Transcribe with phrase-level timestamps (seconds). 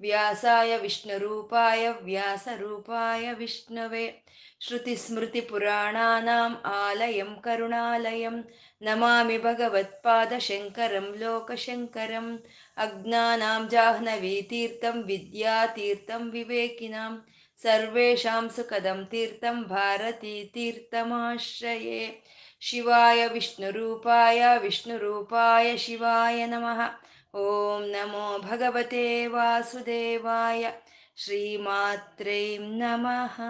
[0.00, 4.24] ವ್ಯಾಸಾಯ ವಿಷ್ಣುರೂಪಾಯ ವ್ಯಾಸರೂಪಾಯ ವಿಷ್ಣವೇ.
[4.60, 8.44] ಶ್ರುತಿಸ್ಮೃತಿಪುರಾಣಾನಾम् ಆಲಯಂ ಕರುಣಾಲಯಂ.
[8.82, 12.42] ನಮಾಮಿ ಭಗವತ್ಪಾದಶಂಕರಂ ಲೋಕಶಂಕರಂ.
[12.76, 17.26] ಅಜ್ಞಾನಾಂ ಜಾಹ್ನವೀತೀರ್ಥಂ ವಿದ್ಯಾತೀರ್ಥಂ ವಿವೇಕಿನಾಂ.
[17.62, 22.22] ಸರ್ವೇಷಾಂ ಸುಖದಂ ತೀರ್ಥಂ ಭಾರತೀತೀರ್ಥಮಾಶ್ರಯೇ
[22.60, 27.09] ಶಿವಾಯ ವಿಷ್ಣುರೂಪಾಯ ವಿಷ್ಣುರೂಪಾಯ ಶಿವಾಯ ನಮಃ.
[27.34, 30.70] ಓಂ ನಮೋ ಭಗವತೆ ವಾಸುದೇವಾಯ
[31.16, 33.40] ಶ್ರೀಮಾತ್ರೇ ನಮಃ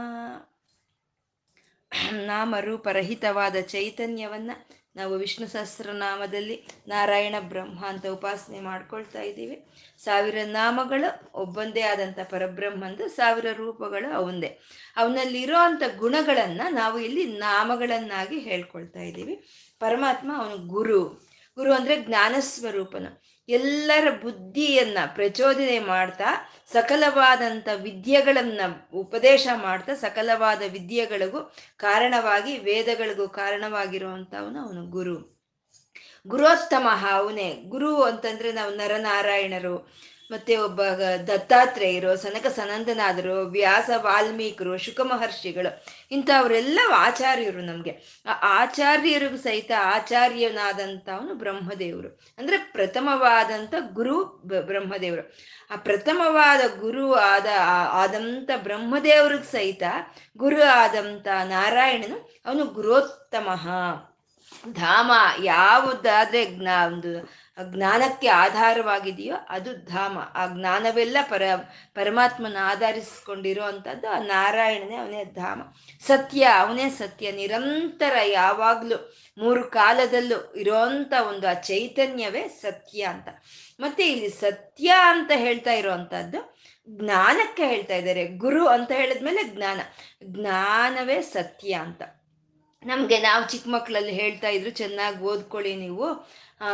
[2.13, 4.51] ನಾಮರೂಪರಹಿತವಾದ ಚೈತನ್ಯವನ್ನ
[4.97, 9.67] ನಾವು ವಿಷ್ಣು ಸಹಸ್ರನಾಮದಲ್ಲಿ ನಾರಾಯಣ ಬ್ರಹ್ಮ ಅಂತ ಉಪಾಸನೆ ಮಾಡ್ಕೊಳ್ತಾ ಇದ್ದೀವಿ.
[9.99, 14.59] ಸಾವಿರ ನಾಮಗಳು ಒಬ್ಬಂದೇ ಆದಂಥ ಪರಬ್ರಹ್ಮಂದು ಸಾವಿರ ರೂಪಗಳು ಅವಂದೇ.
[14.97, 19.37] ಅವನಲ್ಲಿರೋ ಅಂಥ ಗುಣಗಳನ್ನು ನಾವು ಇಲ್ಲಿ ನಾಮಗಳನ್ನಾಗಿ ಹೇಳ್ಕೊಳ್ತಾ ಇದ್ದೀವಿ.
[19.79, 21.31] ಪರಮಾತ್ಮ ಅವನು ಗುರು.
[21.57, 28.61] ಗುರು ಅಂದರೆ ಜ್ಞಾನ ಸ್ವರೂಪನು ಎಲ್ಲರ ಬುದ್ಧಿಯನ್ನ ಪ್ರಚೋದನೆ ಮಾಡ್ತಾ ಸಕಲವಾದಂಥ ವಿದ್ಯೆಗಳನ್ನ
[28.95, 35.41] ಉಪದೇಶ ಮಾಡ್ತಾ, ಸಕಲವಾದ ವಿದ್ಯೆಗಳಿಗೂ ಕಾರಣವಾಗಿ, ವೇದಗಳಿಗೂ ಕಾರಣವಾಗಿರುವಂಥವನು ಅವನು ಗುರು.
[36.27, 37.63] ಗುರೋತ್ತಮ ಅವನೇ.
[37.69, 39.93] ಗುರು ಅಂತಂದ್ರೆ ನಾವು ನರನಾರಾಯಣರು
[40.31, 40.83] ಮತ್ತೆ ಒಬ್ಬ
[41.27, 48.23] ದತ್ತಾತ್ರೇಯರು, ಸನಕ ಸನಂದನಾದರು, ವ್ಯಾಸ ವಾಲ್ಮೀಕರು, ಶುಕ ಮಹರ್ಷಿಗಳು, ಇಂಥವರೆಲ್ಲ ಆಚಾರ್ಯರು ನಮಗೆ.
[48.27, 52.21] ಆ ಆಚಾರ್ಯರಿಗೂ ಸಹಿತ ಆಚಾರ್ಯನಾದಂಥವನು ಬ್ರಹ್ಮದೇವರು.
[52.39, 55.37] ಅಂದ್ರೆ ಪ್ರಥಮವಾದಂಥ ಗುರು ಬ್ರಹ್ಮದೇವರು.
[55.71, 57.47] ಆ ಪ್ರಥಮವಾದ ಗುರು ಆದ,
[57.91, 59.83] ಆದಂಥ ಬ್ರಹ್ಮದೇವ್ರಿಗೆ ಸಹಿತ
[60.37, 63.49] ಗುರು ಆದಂಥ ನಾರಾಯಣನು ಅವನು ಗುರೋತ್ತಮ.
[64.73, 65.13] ಧಾಮ
[65.45, 70.19] ಯಾವುದಾದ್ರೆ ಒಂದು ಜ್ಞಾನಕ್ಕೆ ಆಧಾರವಾಗಿದೆಯೋ ಅದು ಧಾಮ.
[70.35, 71.43] ಆ ಜ್ಞಾನವೆಲ್ಲ ಪರ,
[71.95, 75.63] ಪರಮಾತ್ಮನ ಆಧರಿಸಿಕೊಂಡಿರೋ ಅಂಥದ್ದು ಆ ನಾರಾಯಣನೇ ಅವನೇ ಧಾಮ.
[76.07, 77.33] ಸತ್ಯ ಅವನೇ ಸತ್ಯ.
[77.33, 83.29] ನಿರಂತರ ಯಾವಾಗಲೂ ಮೂರು ಕಾಲದಲ್ಲೂ ಇರೋಂಥ ಒಂದು ಆ ಚೈತನ್ಯವೇ ಸತ್ಯ ಅಂತ.
[83.81, 86.57] ಮತ್ತೆ ಇಲ್ಲಿ ಸತ್ಯ ಅಂತ ಹೇಳ್ತಾ ಇರೋವಂಥದ್ದು
[86.89, 88.27] ಜ್ಞಾನಕ್ಕೆ ಹೇಳ್ತಾ ಇದ್ದಾರೆ.
[88.27, 89.81] ಗುರು ಅಂತ ಹೇಳಿದ್ಮೇಲೆ ಜ್ಞಾನ.
[90.25, 92.03] ಜ್ಞಾನವೇ ಸತ್ಯ ಅಂತ.
[92.87, 96.07] ನಮಗೆ ನಾವು ಚಿಕ್ಕ ಮಕ್ಕಳಲ್ಲಿ ಹೇಳ್ತಾ ಇದ್ರು, ಚೆನ್ನಾಗಿ ಓದ್ಕೊಳ್ಳಿ ನೀವು.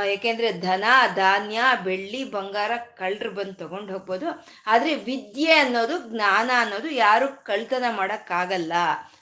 [0.06, 0.84] ಯಾಕೆಂದ್ರೆ ಧನ,
[1.14, 4.26] ಧಾನ್ಯ, ಬೆಳ್ಳಿ, ಬಂಗಾರ, ಕಳ್ಳರು ಬಂದು ತಗೊಂಡು ಹೋಗ್ಬೋದು.
[4.66, 8.72] ಆದರೆ ವಿದ್ಯೆ ಅನ್ನೋದು, ಜ್ಞಾನ ಅನ್ನೋದು ಯಾರು ಕಳ್ತನ ಮಾಡೋಕ್ಕಾಗಲ್ಲ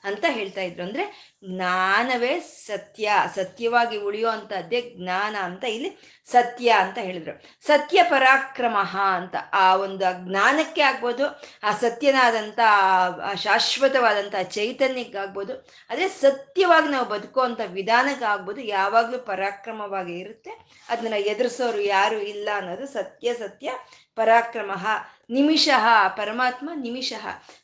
[0.04, 0.82] ಅಂತ ಹೇಳ್ತಾ ಇದ್ರು.
[0.82, 1.04] ಅಂದ್ರೆ
[1.44, 5.90] ಜ್ಞಾನವೇ ಸತ್ಯ, ಸತ್ಯವಾಗಿ ಉಳಿಯೋ ಅಂಥದ್ದೇ ಜ್ಞಾನ ಅಂತ ಇಲ್ಲಿ
[6.32, 7.32] ಸತ್ಯ ಅಂತ ಹೇಳಿದ್ರು.
[7.66, 8.76] ಸತ್ಯ ಪರಾಕ್ರಮ
[9.16, 11.24] ಅಂತ ಆ ಒಂದು ಜ್ಞಾನಕ್ಕೆ ಆಗ್ಬೋದು,
[11.62, 12.60] ಆ ಸತ್ಯನಾದಂಥ
[13.34, 15.54] ಶಾಶ್ವತವಾದಂಥ ಚೈತನ್ಯಕ್ಕಾಗ್ಬೋದು
[15.90, 20.50] ಅದೇ ಸತ್ಯವಾಗಿ ನಾವು ಬದುಕುವಂಥ ವಿಧಾನಕ್ಕೆ ಆಗ್ಬೋದು, ಯಾವಾಗಲೂ ಪರಾಕ್ರಮವಾಗಿ ಇರುತ್ತೆ.
[20.88, 23.70] ಅದನ್ನ ಎದುರಿಸೋರು ಯಾರು ಇಲ್ಲ ಅನ್ನೋದು ಸತ್ಯ ಸತ್ಯ
[24.16, 24.72] ಪರಾಕ್ರಮ.
[25.30, 25.68] ನಿಮಿಷ
[26.16, 27.12] ಪರಮಾತ್ಮ ನಿಮಿಷ.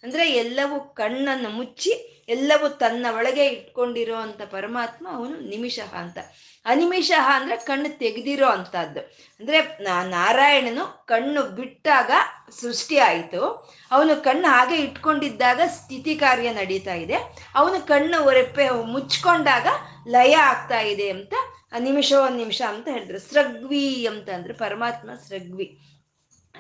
[0.03, 1.92] ಅಂದ್ರೆ ಎಲ್ಲವೂ ಕಣ್ಣನ್ನು ಮುಚ್ಚಿ,
[2.28, 6.19] ಎಲ್ಲವೂ ತನ್ನ ಒಳಗೆ ಇಟ್ಕೊಂಡಿರೋ ಅಂತ ಪರಮಾತ್ಮ ಅವನು ನಿಮಿಷ ಅಂತ.
[6.65, 9.00] ಅನಿಮಿಷ ಅಂದ್ರೆ ಕಣ್ಣು ತೆಗೆದಿರೋ ಅಂತದ್ದು
[9.41, 9.78] ಅಂದ್ರೆ
[10.09, 12.10] ನಾರಾಯಣನು ಕಣ್ಣು ಬಿಟ್ಟಾಗ
[12.60, 13.71] ಸೃಷ್ಟಿ ಆಯಿತು.
[13.91, 17.15] ಅವನು ಕಣ್ಣು ಹಾಗೆ ಇಟ್ಕೊಂಡಿದ್ದಾಗ ಸ್ಥಿತಿ ಕಾರ್ಯ ನಡೀತಾ ಇದೆ.
[17.54, 19.66] ಅವನು ಕಣ್ಣು ರೆಪ್ಪೆ ಮುಚ್ಕೊಂಡಾಗ
[20.09, 21.34] ಲಯ ಆಗ್ತಾ ಇದೆ ಅಂತ
[21.78, 23.19] ನಿಮಿಷ ಒಂದು ನಿಮಿಷ ಅಂತ ಹೇಳಿದ್ರು.
[23.19, 25.78] ಸೃಗ್ವಿ ಅಂತ ಅಂದ್ರೆ ಪರಮಾತ್ಮ ಸ್ರಗ್ವಿ.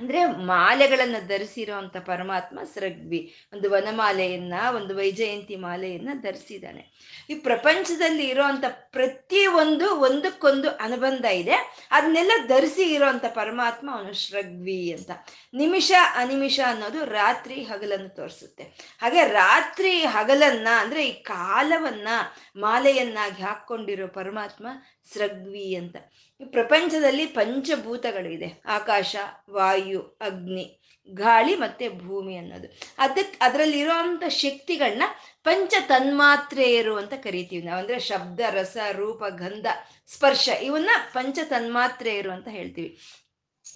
[0.00, 6.90] ಅಂದ್ರೆ ಮಾಲೆಗಳನ್ನ ಧರಿಸಿರುವಂತ ಪರಮಾತ್ಮ ಸೃಗ್ವಿ, ಒಂದು ವನಮಾಲೆಯನ್ನ, ಒಂದು ವೈಜಯಂತಿ ಮಾಲೆಯನ್ನ ಧರಿಸಿದ್ದಾನೆ.
[7.30, 11.88] ಈ ಪ್ರಪಂಚದಲ್ಲಿ ಇರುವಂತ ಪ್ರತಿ ಒಂದು ಒಂದಕ್ಕೊಂದು ಅನುಬಂಧ ಇದೆ.
[11.90, 15.10] ಅದನ್ನೆಲ್ಲ ಧರಿಸಿ ಇರುವಂತ ಪರಮಾತ್ಮ ಅವನು ಶ್ರಗ್ವಿ ಅಂತ.
[15.54, 18.62] ನಿಮಿಷ ಅನಿಮಿಷ ಅನ್ನೋದು ರಾತ್ರಿ ಹಗಲನ್ನು ತೋರಿಸುತ್ತೆ.
[19.00, 22.08] ಹಾಗೆ ರಾತ್ರಿ ಹಗಲನ್ನ ಅಂದ್ರೆ ಈ ಕಾಲವನ್ನ
[22.56, 24.66] ಮಾಲೆಯನ್ನಾಗಿ ಹಾಕೊಂಡಿರೋ ಪರಮಾತ್ಮ
[25.12, 25.96] ಸ್ರಗ್ವಿ ಅಂತ.
[26.40, 28.62] ಈ ಪ್ರಪಂಚದಲ್ಲಿ ಪಂಚಭೂತಗಳಿದೆ.
[28.66, 29.16] ಆಕಾಶ,
[29.50, 30.80] ವಾಯು, ಅಗ್ನಿ,
[31.10, 32.78] ಗಾಳಿ ಮತ್ತೆ ಭೂಮಿ ಅನ್ನೋದು.
[32.98, 35.02] ಅದಕ್ಕೆ ಅದರಲ್ಲಿರುವಂಥ ಶಕ್ತಿಗಳನ್ನ
[35.44, 37.78] ಪಂಚ ತನ್ಮಾತ್ರೆಯರು ಅಂತ ಕರಿತೀವಿ ನಾವು.
[37.78, 39.66] ಅಂದರೆ ಶಬ್ದ, ರಸ, ರೂಪ, ಗಂಧ,
[40.06, 42.98] ಸ್ಪರ್ಶ ಇವನ್ನ ಪಂಚ ತನ್ಮಾತ್ರೆಯರು ಅಂತ ಹೇಳ್ತೀವಿ.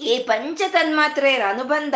[0.00, 1.94] ಈ ಪಂಚ ತನ್ಮಾತ್ರೆಯರ ಅನುಬಂಧ,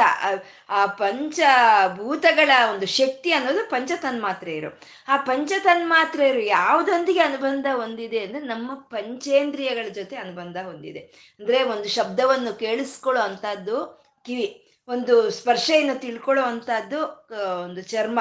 [0.69, 8.75] ಆ ಪಂಚಭೂತಗಳ ಒಂದು ಶಕ್ತಿ ಅನ್ನೋದು ಪಂಚ ತನ್ಮಾತ್ರೆಯರು ಆ ಪಂಚ ತನ್ಮಾತ್ರೆಯರು ಯಾವುದೊಂದಿಗೆ ಅನುಬಂಧ ಹೊಂದಿದೆ ಅಂದ್ರೆ ನಮ್ಮ
[8.75, 10.99] ಪಂಚೇಂದ್ರಿಯಗಳ ಜೊತೆ ಅನುಬಂಧ ಹೊಂದಿದೆ.
[11.41, 17.01] ಅಂದ್ರೆ ಒಂದು ಶಬ್ದವನ್ನು ಕೇಳಿಸ್ಕೊಳ್ಳೋ ಅಂಥದ್ದು ಕಿವಿ, ಒಂದು ಸ್ಪರ್ಶೆಯನ್ನು ತಿಳ್ಕೊಳ್ಳೋ ಅಂಥದ್ದು
[17.65, 18.21] ಒಂದು ಚರ್ಮ,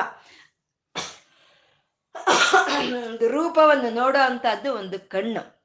[3.06, 5.56] ಒಂದು ರೂಪವನ್ನು ನೋಡೋ ಅಂತದ್ದು ಒಂದು ಕಣ್ಣು.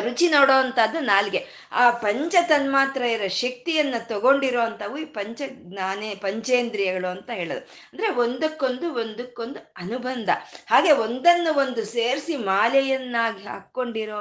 [0.00, 1.46] ರುಚಿ ನೋಡೋ ಅಂಥದ್ದು ನಾಲ್ಗೆ.
[1.72, 7.60] ಆ ಪಂಚ ತನ್ಮಾತ್ರೆಯರ ಶಕ್ತಿಯನ್ನು ತಗೊಂಡಿರೋ ಅಂಥವು ಈ ಪಂಚ ಜ್ಞಾನೇ ಪಂಚೇಂದ್ರಿಯಗಳು ಅಂತ ಹೇಳೋದು.
[7.92, 10.30] ಅಂದರೆ ಒಂದಕ್ಕೊಂದು ಒಂದಕ್ಕೊಂದು ಅನುಬಂಧ.
[10.66, 14.20] ಹಾಗೆ ಒಂದನ್ನು ಒಂದು ಸೇರಿಸಿ ಮಾಲೆಯನ್ನಾಗಿ ಹಾಕ್ಕೊಂಡಿರೋ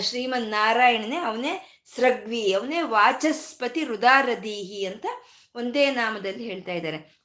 [0.00, 1.54] ಶ್ರೀಮನ್ ನಾರಾಯಣನೇ ಅವನೇ
[1.96, 5.06] ಸೃಗ್ವಿ ಅವನೇ ವಾಚಸ್ಪತಿ ರುದಾರದೀಹಿ ಅಂತ
[5.54, 7.22] ಒಂದೇ ನಾಮದಲ್ಲಿ ಹೇಳ್ತಾ ಇದ್ದಾರೆ.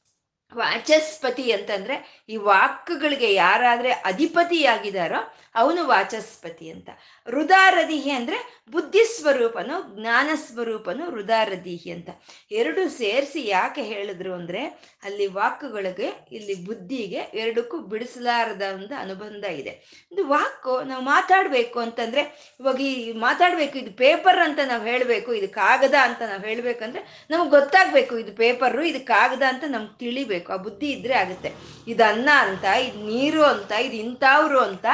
[0.56, 6.90] ವಾಚಸ್ಪತಿ ಅಂತಂದ್ರೆ ಈ ವಾಕ್ಗಳಿಗೆ ಯಾರಾದ್ರೆ ಅಧಿಪತಿಯಾಗಿದಾರೋ ಅವನು ವಾಚಸ್ಪತಿ ಅಂತ.
[7.30, 12.10] ರುದಾರದಿಹಿ ಅಂದ್ರೆ ಬುದ್ಧಿ ಸ್ವರೂಪನು ಜ್ಞಾನ ಸ್ವರೂಪನು ರುದಾರದಿಹಿ ಅಂತ.
[12.52, 14.66] ಎರಡು ಸೇರಿಸಿ ಯಾಕೆ ಹೇಳಿದ್ರು ಅಂದ್ರೆ,
[15.04, 20.06] ಅಲ್ಲಿ ವಾಕ್ಗಳಿಗೆ, ಇಲ್ಲಿ ಬುದ್ಧಿಗೆ ಎರಡಕ್ಕೂ ಬಿಡಿಸಲಾರದ ಒಂದು ಅನುಬಂಧ ಇದೆ.
[20.12, 25.94] ಇದು ವಾಕು ನಾವು ಮಾತಾಡ್ಬೇಕು ಅಂತಂದ್ರೆ, ಇವಾಗ ಈ ಮಾತಾಡ್ಬೇಕು, ಇದು ಪೇಪರ್ ಅಂತ ನಾವು ಹೇಳಬೇಕು, ಇದು ಕಾಗದ
[26.02, 30.54] ಅಂತ ನಾವು ಹೇಳ್ಬೇಕಂದ್ರೆ ನಮ್ಗೆ ಗೊತ್ತಾಗ್ಬೇಕು ಇದು ಪೇಪರು ಇದು ಕಾಗದ ಅಂತ ನಮ್ಗೆ ತಿಳಿಬೇಕು.
[30.54, 31.52] ಆ ಬುದ್ಧಿ ಇದ್ರೆ ಆಗುತ್ತೆ.
[31.88, 34.86] ಇದು ಅನ್ನ ಅಂತ, ಇದು ನೀರು ಅಂತ, ಇದು ಇಂಥವ್ರು ಅಂತ,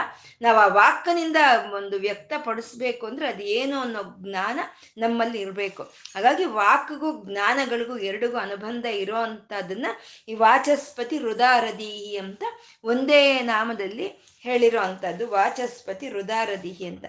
[0.41, 1.35] ನಾವು ಆ ವಾಕ್ನಿಂದ
[1.75, 4.59] ಒಂದು ವ್ಯಕ್ತಪಡಿಸ್ಬೇಕು ಅಂದ್ರೆ ಅದು ಏನು ಅನ್ನೋ ಜ್ಞಾನ
[4.97, 5.83] ನಮ್ಮಲ್ಲಿ ಇರಬೇಕು.
[5.83, 9.85] ಹಾಗಾಗಿ ವಾಕ್ಗೂ ಜ್ಞಾನಗಳಿಗೂ ಎರಡಿಗೂ ಅನುಬಂಧ ಇರೋ ಅಂಥದ್ದನ್ನ
[10.27, 12.43] ಈ ವಾಚಸ್ಪತಿ ಹೃದಾರದೀಹಿ ಅಂತ
[12.83, 14.07] ಒಂದೇ ನಾಮದಲ್ಲಿ
[14.39, 17.05] ಹೇಳಿರೋ ಅಂಥದ್ದು ವಾಚಸ್ಪತಿ ಹೃದಾರದೀಹಿ ಅಂತ.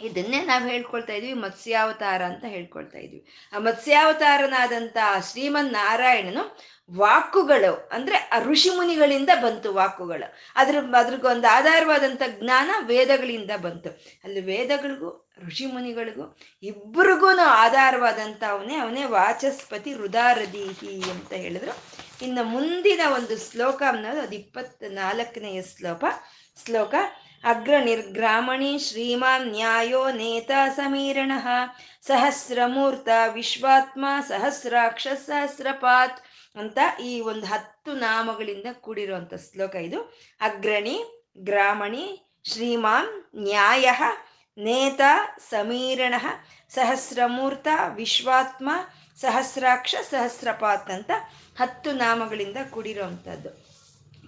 [0.00, 3.50] ಇದನ್ನೇ ನಾವು ಹೇಳ್ಕೊಳ್ತಾ ಇದ್ವಿ, ಮತ್ಸ್ಯಾವತಾರ ಅಂತ ಹೇಳ್ಕೊಳ್ತಾ ಇದ್ವಿ.
[3.52, 4.96] ಆ ಮತ್ಸ್ಯಾವತಾರನಾದಂಥ
[5.30, 6.58] ಶ್ರೀಮನ್ ನಾರಾಯಣನು
[6.96, 10.34] ವಾಕುಗಳು ಅಂದ್ರೆ ಋಷಿ ಮುನಿಗಳಿಂದ ಬಂತು ವಾಕುಗಳು.
[10.56, 13.90] ಅದ್ರ ಅದ್ರಗೊಂದು ಆಧಾರವಾದಂಥ ಜ್ಞಾನ ವೇದಗಳಿಂದ ಬಂತು.
[14.24, 21.84] ಅಲ್ಲಿ ವೇದಗಳಿಗೂ ಋಷಿ ಮುನಿಗಳಿಗೂ ಇಬ್ಬರಿಗೂ ಆಧಾರವಾದಂಥ ಅವನೇ ಅವನೇ ವಾಚಸ್ಪತಿ ಹೃದಾರದೀಹಿ ಅಂತ ಹೇಳಿದ್ರು.
[22.24, 26.04] ಇನ್ನು ಮುಂದಿನ ಒಂದು ಶ್ಲೋಕ ಅನ್ನೋದು ಅದು ಇಪ್ಪತ್ತ ನಾಲ್ಕನೆಯ ಶ್ಲೋಕ.
[26.64, 26.94] ಶ್ಲೋಕ,
[27.44, 31.32] ಅಗ್ರ ನಿರ್ಗ್ರಾಮಣಿ ಶ್ರೀಮಾನ್ ನ್ಯಾಯೋ ನೇತ ಸಮೀರಣ
[32.06, 36.20] ಸಹಸ್ರಮೂರ್ತ ವಿಶ್ವಾತ್ಮ ಸಹಸ್ರಾಕ್ಷ ಸಹಸ್ರಪಾತ್
[36.58, 40.00] ಅಂತ ಈ ಒಂದು ಹತ್ತು ನಾಮಗಳಿಂದ ಕೂಡಿರುವಂಥ ಶ್ಲೋಕ ಇದು.
[40.40, 40.96] ಅಗ್ರಣಿ,
[41.38, 42.06] ಗ್ರಾಮಣಿ,
[42.44, 43.12] ಶ್ರೀಮಾನ್,
[43.42, 43.88] ನ್ಯಾಯ,
[44.58, 45.00] ನೇತ,
[45.50, 46.14] ಸಮೀರಣ,
[46.70, 48.68] ಸಹಸ್ರಮೂರ್ತ, ವಿಶ್ವಾತ್ಮ,
[49.18, 51.10] ಸಹಸ್ರಾಕ್ಷ, ಸಹಸ್ರಪಾತ್ ಅಂತ
[51.58, 53.50] ಹತ್ತು ನಾಮಗಳಿಂದ ಕೂಡಿರುವಂಥದ್ದು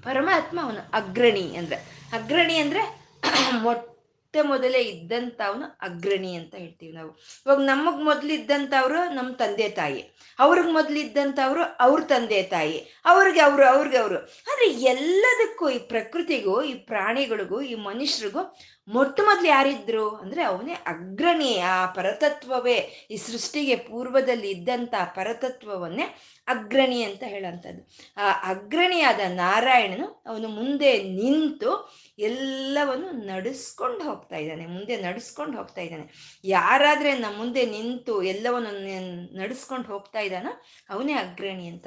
[0.03, 1.77] ಪರಮಾತ್ಮ ಅವನು ಅಗ್ರಣಿ ಅಂದ್ರೆ.
[2.13, 2.83] ಅಗ್ರಣಿ ಅಂದ್ರೆ
[3.63, 3.87] ಮೊಟ್ಟ
[4.43, 7.11] ಮೊದಲೇ ಇದ್ದಂಥವನು ಅಗ್ರಣಿ ಅಂತ ಹೇಳ್ತೀವಿ ನಾವು.
[7.47, 10.11] ಇವಾಗ ನಮಗ್ ಮೊದಲಿದ್ದಂಥವ್ರು ನಮ್ಮ ತಂದೆ ತಾಯಿ.
[10.39, 13.03] ಅವ್ರಿಗೆ ಮೊದಲಿದ್ದಂಥವ್ರು ಅವ್ರ ತಂದೆ ತಾಯಿ.
[13.05, 14.19] ಅವ್ರಿಗೆ ಅವರು ಅವ್ರಿಗೆ ಅವರು.
[14.19, 18.57] ಆದರೆ ಎಲ್ಲದಕ್ಕೂ ಈ ಪ್ರಕೃತಿಗೂ, ಈ ಪ್ರಾಣಿಗಳಿಗೂ, ಈ ಮನುಷ್ಯರಿಗೂ
[18.89, 21.59] ಮೊಟ್ಟ ಮೊದಲು ಯಾರಿದ್ರು ಅಂದ್ರೆ ಅವನೇ ಅಗ್ರಣಿ.
[21.59, 26.19] ಆ ಪರತತ್ವವೇ ಈ ಸೃಷ್ಟಿಗೆ ಪೂರ್ವದಲ್ಲಿ ಇದ್ದಂಥ ಪರತತ್ವವನ್ನೇ
[26.49, 27.89] ಅಗ್ರಣಿ ಅಂತ ಹೇಳೋಂಥದ್ದು.
[28.17, 36.39] ಆ ಅಗ್ರಣಿಯಾದ ನಾರಾಯಣನು ಅವನು ಮುಂದೆ ನಿಂತು ಎಲ್ಲವನ್ನು ನಡೆಸ್ಕೊಂಡು ಹೋಗ್ತಾ ಇದ್ದಾನೆ, ಮುಂದೆ ನಡೆಸ್ಕೊಂಡು ಹೋಗ್ತಾ ಇದ್ದಾನೆ.
[36.45, 40.53] ಯಾರಾದ್ರೆ ನಮ್ಮ ಮುಂದೆ ನಿಂತು ಎಲ್ಲವನ್ನು ನಡೆಸ್ಕೊಂಡು ಹೋಗ್ತಾ ಇದ್ದಾನೋ
[40.91, 41.87] ಅವನೇ ಅಗ್ರಣಿ ಅಂತ.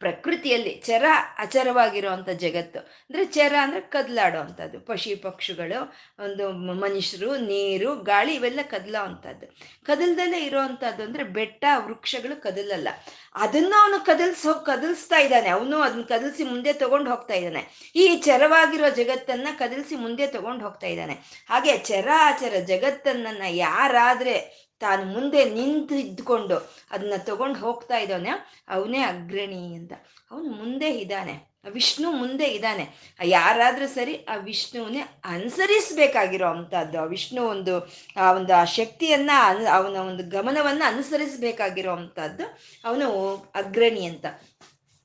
[0.00, 1.04] ಪ್ರಕೃತಿಯಲ್ಲಿ ಚರ
[1.38, 2.78] ಅಚರವಾಗಿರುವಂಥ ಜಗತ್ತು.
[2.78, 5.78] ಅಂದರೆ ಚರ ಅಂದರೆ ಕದಲಾಡೋ ಅಂಥದ್ದು ಪಶು ಪಕ್ಷಿಗಳು,
[6.24, 9.46] ಒಂದು ಮನುಷ್ಯರು, ನೀರು, ಗಾಳಿ ಇವೆಲ್ಲ ಕದಲೋ ಅಂಥದ್ದು
[9.84, 12.88] ಕದಲ್ದಲ್ಲೇ ಇರೋವಂಥದ್ದು ಅಂದರೆ ಬೆಟ್ಟ, ವೃಕ್ಷಗಳು ಕದಲಲ್ಲ.
[13.34, 15.48] ಅದನ್ನು ಅವನು ಕದಲ್ಸೋ, ಕದಲ್ಸ್ತಾ ಇದ್ದಾನೆ.
[15.48, 17.92] ಅವನು ಅದನ್ನ ಕದಲ್ಸಿ ಮುಂದೆ ತಗೊಂಡು ಹೋಗ್ತಾ ಇದ್ದಾನೆ.
[17.96, 21.14] ಈ ಚರವಾಗಿರೋ ಜಗತ್ತನ್ನ ಕದಲ್ಸಿ ಮುಂದೆ ತಗೊಂಡು ಹೋಗ್ತಾ ಇದ್ದಾನೆ.
[21.48, 28.30] ಹಾಗೆ ಚರ ಆಚರ ಜಗತ್ತನ್ನ ಯಾರಾದ್ರೆ ತಾನು ಮುಂದೆ ನಿಂತು ಇದ್ದುಕೊಂಡು ಅದನ್ನ ತಗೊಂಡು ಹೋಗ್ತಾ ಇದ್ದಾನೆ.
[28.68, 29.92] ಅವನೇ ಅಗ್ರಣಿ ಅಂತ.
[30.30, 31.48] ಅವನು ಮುಂದೆ ಇದ್ದಾನೆ.
[31.70, 33.16] ವಿಷ್ಣು ಮುಂದೆ ಇದ್ದಾನೆ.
[33.24, 37.00] ಯಾರಾದ್ರೂ ಸರಿ ಆ ವಿಷ್ಣುವನ್ನೇ ಅನುಸರಿಸ್ಬೇಕಾಗಿರೋ ಅಂಥದ್ದು.
[37.00, 39.30] ಆ ವಿಷ್ಣು ಒಂದು, ಆ ಒಂದು, ಆ ಶಕ್ತಿಯನ್ನ
[39.74, 42.58] ಅವನ ಒಂದು ಗಮನವನ್ನ ಅನುಸರಿಸ್ಬೇಕಾಗಿರೋ ಅಂಥದ್ದು.
[42.84, 44.26] ಅವನು ಅಗ್ರಣಿ ಅಂತ.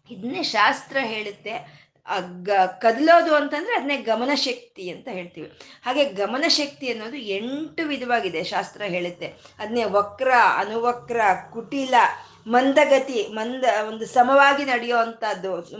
[0.09, 1.82] ಇದನ್ನೇ ಶಾಸ್ತ್ರ ಹೇಳುತ್ತೆ.
[2.43, 2.49] ಗ,
[2.81, 5.51] ಕದಲೋದು ಅಂತಂದ್ರೆ ಅದನ್ನೇ ಗಮನಶಕ್ತಿ ಅಂತ ಹೇಳ್ತೀವಿ.
[5.85, 9.27] ಹಾಗೆ ಗಮನಶಕ್ತಿ ಅನ್ನೋದು ಎಂಟು ವಿಧವಾಗಿದೆ ಶಾಸ್ತ್ರ ಹೇಳುತ್ತೆ.
[9.59, 11.21] ಅದನ್ನೇ ವಕ್ರ, ಅನುವಕ್ರ,
[11.53, 11.93] ಕುಟಿಲ,
[12.47, 15.77] ಮಂದಗತಿ, ಮಂದ, ಒಂದು ಸಮವಾಗಿ ನಡೆಯುವಂಥದ್ದು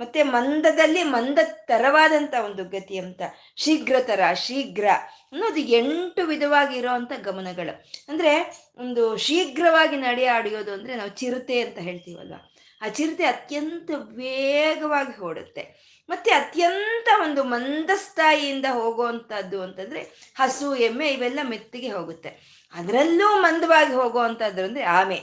[0.00, 3.22] ಮತ್ತೆ ಮಂದದಲ್ಲಿ ಮಂದ ತರವಾದಂಥ ಒಂದು ಗತಿ ಅಂತ.
[3.56, 4.88] ಶೀಘ್ರತರ, ಶೀಘ್ರ
[5.32, 7.84] ಅನ್ನೋದು ಎಂಟು ವಿಧವಾಗಿ ಇರೋವಂಥ ಗಮನಗಳು.
[8.08, 12.34] ಅಂದ್ರೆ ಒಂದು ಶೀಘ್ರವಾಗಿ ನಡೆಯಾಡಿಯೋದು ಅಂದ್ರೆ ನಾವು ಚಿರತೆ ಅಂತ ಹೇಳ್ತೀವಲ್ವ?
[12.82, 15.64] ಆ ಚಿರತೆ ಅತ್ಯಂತ ವೇಗವಾಗಿ ಓಡುತ್ತೆ.
[16.08, 20.00] ಮತ್ತೆ ಅತ್ಯಂತ ಒಂದು ಮಂದಸ್ಥಾಯಿಯಿಂದ ಹೋಗುವಂಥದ್ದು ಅಂತಂದ್ರೆ
[20.38, 22.30] ಹಸು, ಎಮ್ಮೆ ಇವೆಲ್ಲ ಮೆತ್ತಿಗೆ ಹೋಗುತ್ತೆ.
[22.72, 25.20] ಅದರಲ್ಲೂ ಮಂದವಾಗಿ ಹೋಗುವಂಥದ್ದು ಅಂದ್ರೆ ಆಮೆ.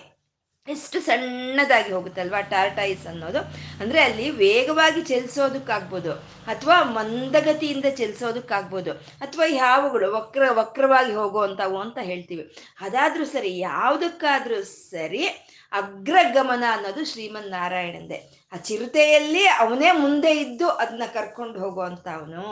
[0.68, 3.42] ಎಷ್ಟು ಸಣ್ಣದಾಗಿ ಹೋಗುತ್ತಲ್ವಾ ಟಾರ್ಟೈಸ್ ಅನ್ನೋದು.
[3.82, 6.14] ಅಂದ್ರೆ ಅಲ್ಲಿ ವೇಗವಾಗಿ ಚಲಿಸೋದಕ್ಕಾಗ್ಬೋದು,
[6.48, 12.56] ಅಥವಾ ಮಂದಗತಿಯಿಂದ ಚಲಿಸೋದಕ್ಕಾಗ್ಬೋದು, ಅಥವಾ ಯಾವಗಳು ವಕ್ರ, ವಕ್ರವಾಗಿ ಹೋಗುವಂಥವು ಅಂತ ಹೇಳ್ತೀವಿ.
[12.82, 15.24] ಅದಾದ್ರೂ ಸರಿ, ಯಾವುದಕ್ಕಾದ್ರೂ ಸರಿ
[15.72, 18.18] ಅಗ್ರಗಮನ ಅನ್ನೋದು ಶ್ರೀಮನ್ ನಾರಾಯಣಂದೆ
[18.54, 22.44] ಆ ಚಿರತೆಯಲ್ಲಿ ಅವನೇ ಮುಂದೆ ಇದ್ದು ಅದನ್ನ ಕರ್ಕೊಂಡು ಹೋಗುವಂತ ಅವನು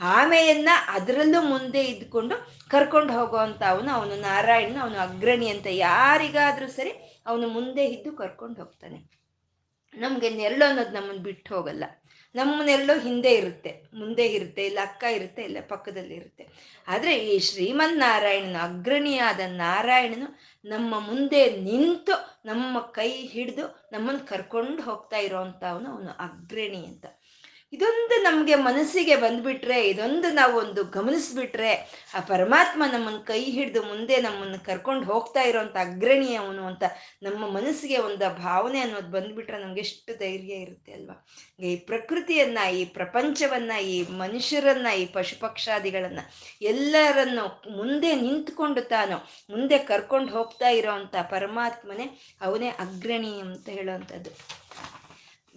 [0.00, 2.36] ಆಮೆಯನ್ನ ಅದರಲ್ಲೂ ಮುಂದೆ ಇದ್ಕೊಂಡು
[2.68, 3.90] ಕರ್ಕೊಂಡು ಹೋಗುವಂತ ಅವನು.
[3.92, 9.22] ಅವನು ನಾರಾಯಣನ ಅವನು ಅಗ್ರಣಿ ಅಂತ ಯಾರಿಗಾದ್ರೂ ಸರಿ ಅವನು ಮುಂದೆ ಇದ್ದು ಕರ್ಕೊಂಡು ಹೋಗ್ತಾನೆ.
[9.94, 11.84] ನಮ್ಗೆ ನೆರಳು ಅನ್ನೋದು ನಮ್ಮನ್ನು ಬಿಟ್ಟು ಹೋಗಲ್ಲ.
[12.34, 13.82] ನಮ್ಮನೆಲ್ಲೋ ಹಿಂದೆ ಇರುತ್ತೆ.
[13.94, 16.46] ಮುಂದೆ ಇರುತ್ತೆ, ಇಲ್ಲ ಅಕ್ಕ ಇರುತ್ತೆ, ಇಲ್ಲ ಪಕ್ಕದಲ್ಲಿ ಇರುತ್ತೆ
[16.88, 25.16] ಆದರೆ ಈ ಶ್ರೀಮನ್ ನಾರಾಯಣನ ಅಗ್ರಣಿಯಾದ ನಾರಾಯಣನು ನಮ್ಮ ಮುಂದೆ ನಿಂತು ನಮ್ಮ ಕೈ ಹಿಡಿದು ನಮ್ಮನ್ನು ಕರ್ಕೊಂಡು ಹೋಗ್ತಾ
[25.16, 27.06] ಇರೋವಂಥವನು ಅವನು ಅಗ್ರಣಿ ಅಂತ.
[27.72, 31.74] ಇದೊಂದು ನಮಗೆ ಮನಸ್ಸಿಗೆ ಬಂದ್ಬಿಟ್ರೆ, ಇದೊಂದು ನಾವು ಒಂದು ಗಮನಿಸ್ಬಿಟ್ರೆ,
[32.14, 36.82] ಆ ಪರಮಾತ್ಮ ನಮ್ಮನ್ನು ಕೈ ಹಿಡಿದು ಮುಂದೆ ನಮ್ಮನ್ನು ಕರ್ಕೊಂಡು ಹೋಗ್ತಾ ಇರೋಂಥ ಅಗ್ರಣಿ ಅವನು ಅಂತ
[37.22, 41.26] ನಮ್ಮ ಮನಸ್ಸಿಗೆ ಒಂದು ಭಾವನೆ ಅನ್ನೋದು ಬಂದ್ಬಿಟ್ರೆ ನಮ್ಗೆ ಎಷ್ಟು ಧೈರ್ಯ ಇರುತ್ತೆ ಅಲ್ವಾ?
[41.60, 46.18] ಈ ಪ್ರಕೃತಿಯನ್ನ, ಈ ಪ್ರಪಂಚವನ್ನ, ಈ ಮನುಷ್ಯರನ್ನ, ಈ ಪಶು ಪಕ್ಷಾದಿಗಳನ್ನ
[46.62, 49.16] ಎಲ್ಲರನ್ನು ಮುಂದೆ ನಿಂತ್ಕೊಂಡು ತಾನು,
[49.50, 54.61] ಮುಂದೆ ಕರ್ಕೊಂಡು ಹೋಗ್ತಾ ಇರೋವಂಥ ಪರಮಾತ್ಮನೇ ಅವನೇ ಅಗ್ರಣಿ ಅಂತ ಹೇಳುವಂಥದ್ದು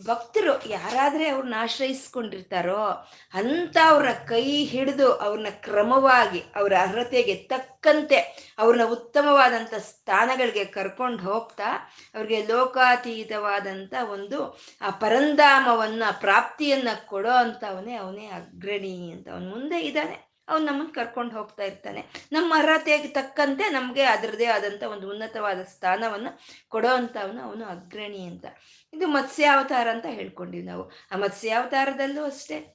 [0.03, 8.17] ಭಕ್ತರು ಯಾರಾದ್ರೆ ಅವ್ರನ್ನ ಆಶ್ರಯಿಸ್ಕೊಂಡಿರ್ತಾರೋ ಅಂತ ಅವ್ರ ಕೈ ಹಿಡಿದು ಅವ್ರನ್ನ ಕ್ರಮವಾಗಿ ಅವರ ಅರ್ಹತೆಗೆ ತಕ್ಕಂತೆ
[8.57, 19.11] ಅವ್ರನ್ನ ಉತ್ತಮವಾದಂಥ ಸ್ಥಾನಗಳಿಗೆ ಕರ್ಕೊಂಡು ಹೋಗ್ತಾ ಅವ್ರಿಗೆ ಲೋಕಾತೀತವಾದಂಥ ಒಂದು ಆ ಪರಂಧಾಮವನ್ನ, ಪ್ರಾಪ್ತಿಯನ್ನ ಕೊಡೋ ಅಂಥವನೇ ಅವನೇ ಅಗ್ರಣಿ
[19.11, 20.24] ಅಂತ ಅವನು ಮುಂದೆ ಇದ್ದಾನೆ.
[20.49, 22.27] ಅವ್ನು ನಮ್ಮನ್ನು ಕರ್ಕೊಂಡು ಹೋಗ್ತಾ ಇರ್ತಾನೆ.
[22.31, 28.45] ನಮ್ಮ ಅರ್ಹತೆಗೆ ತಕ್ಕಂತೆ ನಮಗೆ ಅದರದೇ ಆದಂಥ ಒಂದು ಉನ್ನತವಾದ ಸ್ಥಾನವನ್ನು ಕೊಡೋ ಅಂಥವನು ಅವನು ಅಗ್ರಣಿ ಅಂತ.
[28.93, 30.91] ಇದು ಮತ್ಸ್ಯಾವತಾರ ಅಂತ ಹೇಳ್ಕೊಂಡಿವಿ ನಾವು.
[31.11, 32.71] ಆ ಮತ್ಸ್ಯಾವತಾರದಲ್ಲೂ ಅಷ್ಟೇ.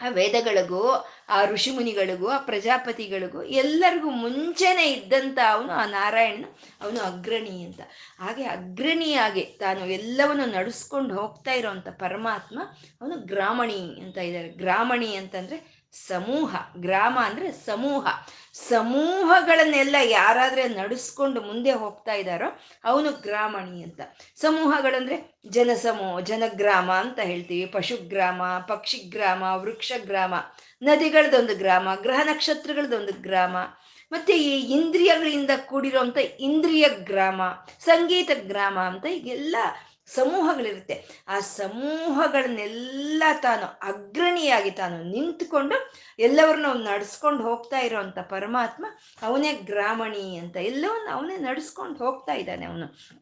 [0.00, 6.44] ಆ ವೇದಗಳಿಗೂ, ಆ ಋಷಿಮುನಿಗಳಿಗೂ, ಆ ಪ್ರಜಾಪತಿಗಳಿಗೂ ಎಲ್ಲರಿಗೂ ಮುಂಚೆನೆ ಇದ್ದಂಥ ಅವನು ಆ ನಾರಾಯಣನ
[6.80, 7.80] ಅವನು ಅಗ್ರಣಿ ಅಂತ.
[8.18, 12.62] ಹಾಗೆ ಅಗ್ರಣಿಯಾಗಿ ತಾನು ಎಲ್ಲವನ್ನು ನಡೆಸ್ಕೊಂಡು ಹೋಗ್ತಾ ಇರೋವಂಥ ಪರಮಾತ್ಮ
[13.00, 18.06] ಅವನು ಗ್ರಾಮಣಿ ಅಂತ ಇದ್ದಾರೆ ಗ್ರಾಮಣಿ ಅಂತಂದ್ರೆ ಸಮೂಹ, ಗ್ರಾಮ ಅಂದ್ರೆ ಸಮೂಹ.
[18.52, 24.00] ಸಮೂಹಗಳನ್ನೆಲ್ಲ ಯಾರಾದ್ರೆ ನಡೆಸ್ಕೊಂಡು ಮುಂದೆ ಹೋಗ್ತಾ ಇದ್ದಾರೋ ಅವನು ಗ್ರಾಮಣಿ ಅಂತ.
[24.36, 27.66] ಸಮೂಹಗಳಂದ್ರೆ ಜನಸಮೂಹ ಜನಗ್ರಾಮ ಅಂತ ಹೇಳ್ತೀವಿ.
[27.66, 30.34] ಪಶುಗ್ರಾಮ, ಪಕ್ಷಿಗ್ರಾಮ, ವೃಕ್ಷಗ್ರಾಮ,
[30.82, 33.56] ನದಿಗಳದೊಂದು ಗ್ರಾಮ, ಗ್ರಹ ನಕ್ಷತ್ರಗಳದೊಂದು ಗ್ರಾಮ.
[34.12, 37.42] ಮತ್ತೆ ಈ ಇಂದ್ರಿಯಗಳಿಂದ ಕೂಡಿರುವಂತ ಇಂದ್ರಿಯ ಗ್ರಾಮ,
[37.80, 39.56] ಸಂಗೀತ ಗ್ರಾಮ ಅಂತ ಈಗೆಲ್ಲ
[40.14, 41.24] ಸಮೂಹಗಳಿರುತ್ತೆ.
[41.28, 48.86] ಆ ಸಮೂಹಗಳನ್ನೆಲ್ಲ ತಾನು ಅಗ್ರಣಿಯಾಗಿ ತಾನು ನಿಂತ್ಕೊಂಡು ಎಲ್ಲವರನ್ನ ಅವ್ನು ನಡ್ಸ್ಕೊಂಡು ಹೋಗ್ತಾ ಇರೋವಂಥ ಪರಮಾತ್ಮ
[49.22, 53.18] ಅವನೇ ಗ್ರಾಮಣಿ ಅಂತ ಎಲ್ಲವನ್ನು ಅವನೇ ನಡ್ಸ್ಕೊಂಡು ಹೋಗ್ತಾ ಇದ್ದಾನೆ ಅವನು.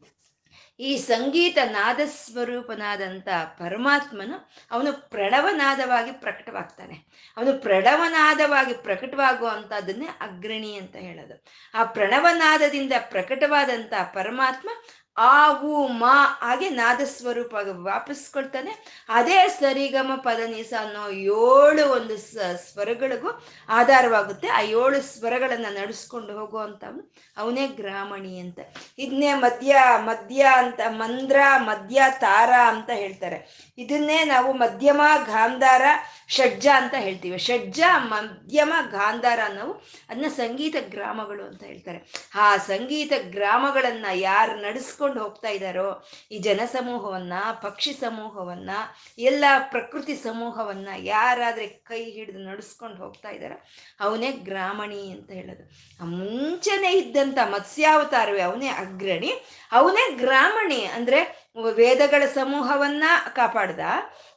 [0.79, 6.95] ಈ ಸಂಗೀತ ನಾದ ಸ್ವರೂಪನಾದಂಥ ಪರಮಾತ್ಮನು ಅವನು ಪ್ರಣವನಾದವಾಗಿ ಪ್ರಕಟವಾಗ್ತಾನೆ.
[7.37, 11.43] ಅವನು ಪ್ರಣವನಾದವಾಗಿ ಪ್ರಕಟವಾಗುವಂಥದ್ದನ್ನೇ ಅಗ್ರಣಿ ಅಂತ ಹೇಳೋದು.
[11.73, 14.69] ಆ ಪ್ರಣವನಾದದಿಂದ ಪ್ರಕಟವಾದಂಥ ಪರಮಾತ್ಮ
[15.17, 24.47] ಆ ಉ ಮಾ ಹಾಗೆ ನಾದ ಸ್ವರೂಪ ವಾಪಸ್ಕೊಳ್ತಾನೆ ಅದೇ ಸರಿಗಮ ಪದನಿಸ ಅನ್ನೋ ಏಳು ಒಂದು ಸ್ವರಗಳಿಗೂ ಆಧಾರವಾಗುತ್ತೆ.
[24.47, 28.59] ಆ ಏಳು ಸ್ವರಗಳನ್ನ ನಡೆಸ್ಕೊಂಡು ಹೋಗುವಂಥವನು ಅವನೇ ಗ್ರಾಮಣಿ ಅಂತ.
[28.97, 33.71] ಇದನ್ನೇ ಮಧ್ಯ ಮಧ್ಯ ಅಂತ, ಮಂದ್ರ ಮಧ್ಯ ತಾರ ಅಂತ ಹೇಳ್ತಾರೆ.
[33.77, 35.81] ಇದನ್ನೇ ನಾವು ಮಧ್ಯಮ ಗಾಂಧಾರ
[36.29, 37.37] ಷಡ್ಜ ಅಂತ ಹೇಳ್ತೀವಿ.
[37.37, 39.73] ಷಡ್ಜ, ಮಧ್ಯಮ ಗಾಂಧಾರ ನಾವು
[40.09, 42.29] ಅದನ್ನ ಸಂಗೀತ ಗ್ರಾಮಗಳು ಅಂತ ಹೇಳ್ತಾರೆ.
[42.35, 48.69] ಆ ಸಂಗೀತ ಗ್ರಾಮಗಳನ್ನ ಯಾರು ನಡೆಸ್ಕೊಂಡು ಹೋಗ್ತಾ ಇದ್ದಾರೋ ಈ ಜನ ಸಮೂಹವನ್ನ ಪಕ್ಷಿ ಸಮೂಹವನ್ನ,
[49.17, 53.65] ಎಲ್ಲ ಪ್ರಕೃತಿ ಸಮೂಹವನ್ನ ಯಾರಾದ್ರೆ ಕೈ ಹಿಡಿದು ನಡೆಸ್ಕೊಂಡು ಹೋಗ್ತಾ ಇದ್ದಾರೋ
[53.99, 56.05] ಅವನೇ ಗ್ರಾಮಣಿ ಅಂತ ಹೇಳೋದು.
[56.05, 59.31] ಮುಂಚೆನೆ ಇದ್ದಂತ ಮತ್ಸ್ಯಾವತಾರವೇ ಅವನೇ ಅಗ್ರಣಿ,
[59.71, 60.85] ಅವನೇ ಗ್ರಾಮಣಿ.
[60.85, 63.03] ಅಂದ್ರೆ ವೇದಗಳ ಸಮೂಹವನ್ನ
[63.35, 63.79] ಕಾಪಾಡ್ದ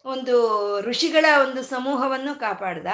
[0.05, 0.35] ಒಂದು
[0.81, 2.87] ಋಷಿಗಳ ಒಂದು ಸಮೂಹವನ್ನು ಕಾಪಾಡ್ದ.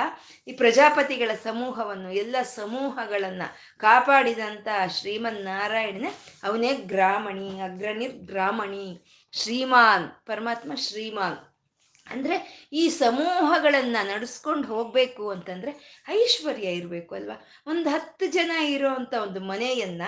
[0.48, 3.42] ಈ ಪ್ರಜಾಪತಿಗಳ ಸಮೂಹವನ್ನು, ಎಲ್ಲ ಸಮೂಹಗಳನ್ನ
[3.78, 6.10] ಕಾಪಾಡಿದಂಥ ಶ್ರೀಮನ್ ನಾರಾಯಣನೇ
[6.42, 11.56] ಅವನೇ ಗ್ರಾಮಣಿ ಅಗ್ರಣಿರ್ ಗ್ರಾಮಣಿ ಶ್ರೀಮಾನ್, ಪರಮಾತ್ಮ ಶ್ರೀಮಾನ್.
[12.10, 17.46] ಅಂದ್ರೆ ಈ ಸಮೂಹಗಳನ್ನ ನಡೆಸ್ಕೊಂಡು ಹೋಗ್ಬೇಕು ಅಂತಂದ್ರೆ ಐಶ್ವರ್ಯ ಇರಬೇಕು ಅಲ್ವಾ?
[17.66, 20.02] ಒಂದು ಹತ್ತು ಜನ ಇರೋ ಒಂದು ಮನೆಯನ್ನ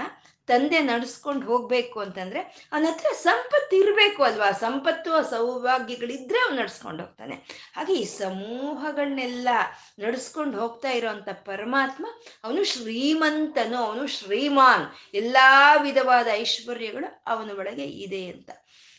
[0.49, 2.41] ತಂದೆ ನಡೆಸ್ಕೊಂಡು ಹೋಗ್ಬೇಕು ಅಂತಂದ್ರೆ
[2.73, 4.51] ಅವನ ಹತ್ರ ಸಂಪತ್ತು ಇರಬೇಕು ಅಲ್ವಾ?
[4.53, 7.35] ಸಂಪತ್ತು, ಸೌಭಾಗ್ಯಗಳಿದ್ರೆ ಅವ್ನು ನಡ್ಸ್ಕೊಂಡು ಹೋಗ್ತಾನೆ.
[7.77, 9.49] ಹಾಗೆ ಈ ಸಮೂಹಗಳನ್ನೆಲ್ಲ
[9.99, 12.07] ನಡ್ಸ್ಕೊಂಡು ಹೋಗ್ತಾ ಇರೋಂಥ ಪರಮಾತ್ಮ
[12.45, 14.87] ಅವನು ಶ್ರೀಮಂತನು, ಅವನು ಶ್ರೀಮಾನ್.
[15.15, 18.51] ಎಲ್ಲಾ ವಿಧವಾದ ಐಶ್ವರ್ಯಗಳು ಅವನ ಒಳಗೆ ಇದೆ ಅಂತ.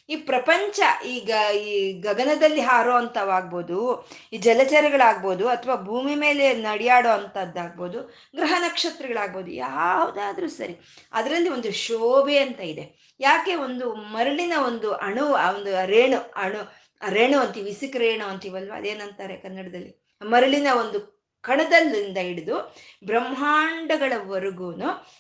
[0.09, 1.31] ಈ ಪ್ರಪಂಚ ಈಗ
[1.63, 3.79] ಈ ಗಗನದಲ್ಲಿ ಹಾರೋ ಅಂಥವಾಗ್ಬೋದು
[4.33, 7.99] ಈ ಜಲಚರಗಳಾಗ್ಬೋದು, ಅಥವಾ ಭೂಮಿ ಮೇಲೆ ನಡೆಯಾಡೋ ಅಂಥದ್ದಾಗ್ಬೋದು
[8.35, 10.75] ಗ್ರಹ ನಕ್ಷತ್ರಗಳಾಗ್ಬೋದು, ಯಾವುದಾದ್ರೂ ಸರಿ,
[11.13, 12.85] ಅದರಲ್ಲಿ ಒಂದು ಶೋಭೆ ಅಂತ ಇದೆ.
[13.19, 16.61] ಯಾಕೆ ಒಂದು ಮರಳಿನ ಒಂದು ಅಣು ಒಂದು ರೇಣು, ಅಣು,
[17.01, 19.91] ರೇಣು ಅಂತೀವಿ ಇಸಿಕ್ ರೇಣು ಅಂತೀವಲ್ವ, ಅದೇನಂತಾರೆ ಕನ್ನಡದಲ್ಲಿ?
[20.21, 20.99] ಮರಳಿನ ಒಂದು
[21.43, 22.55] ಕಣದಲ್ಲಿಂದ ಹಿಡಿದು
[23.05, 24.69] ಬ್ರಹ್ಮಾಂಡಗಳವರೆಗೂ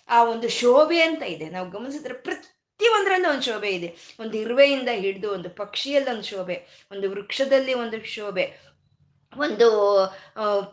[0.09, 1.45] ಆ ಒಂದು ಶೋಭೆ ಅಂತ ಇದೆ.
[1.49, 3.95] ನಾವು ಗಮನಿಸಿದ್ರೆ ಪ್ರತಿ ಪ್ರತಿಯೊಂದರಲ್ಲೂ ಒಂದು ಶೋಭೆ ಇದೆ.
[4.19, 8.45] ಒಂದು ಇರುವೆಯಿಂದ ಹಿಡಿದು ಒಂದು ಪಕ್ಷಿಯಲ್ಲೊಂದು ಶೋಭೆ, ಒಂದು ವೃಕ್ಷದಲ್ಲಿ ಒಂದು ಶೋಭೆ,
[9.37, 9.67] ಒಂದು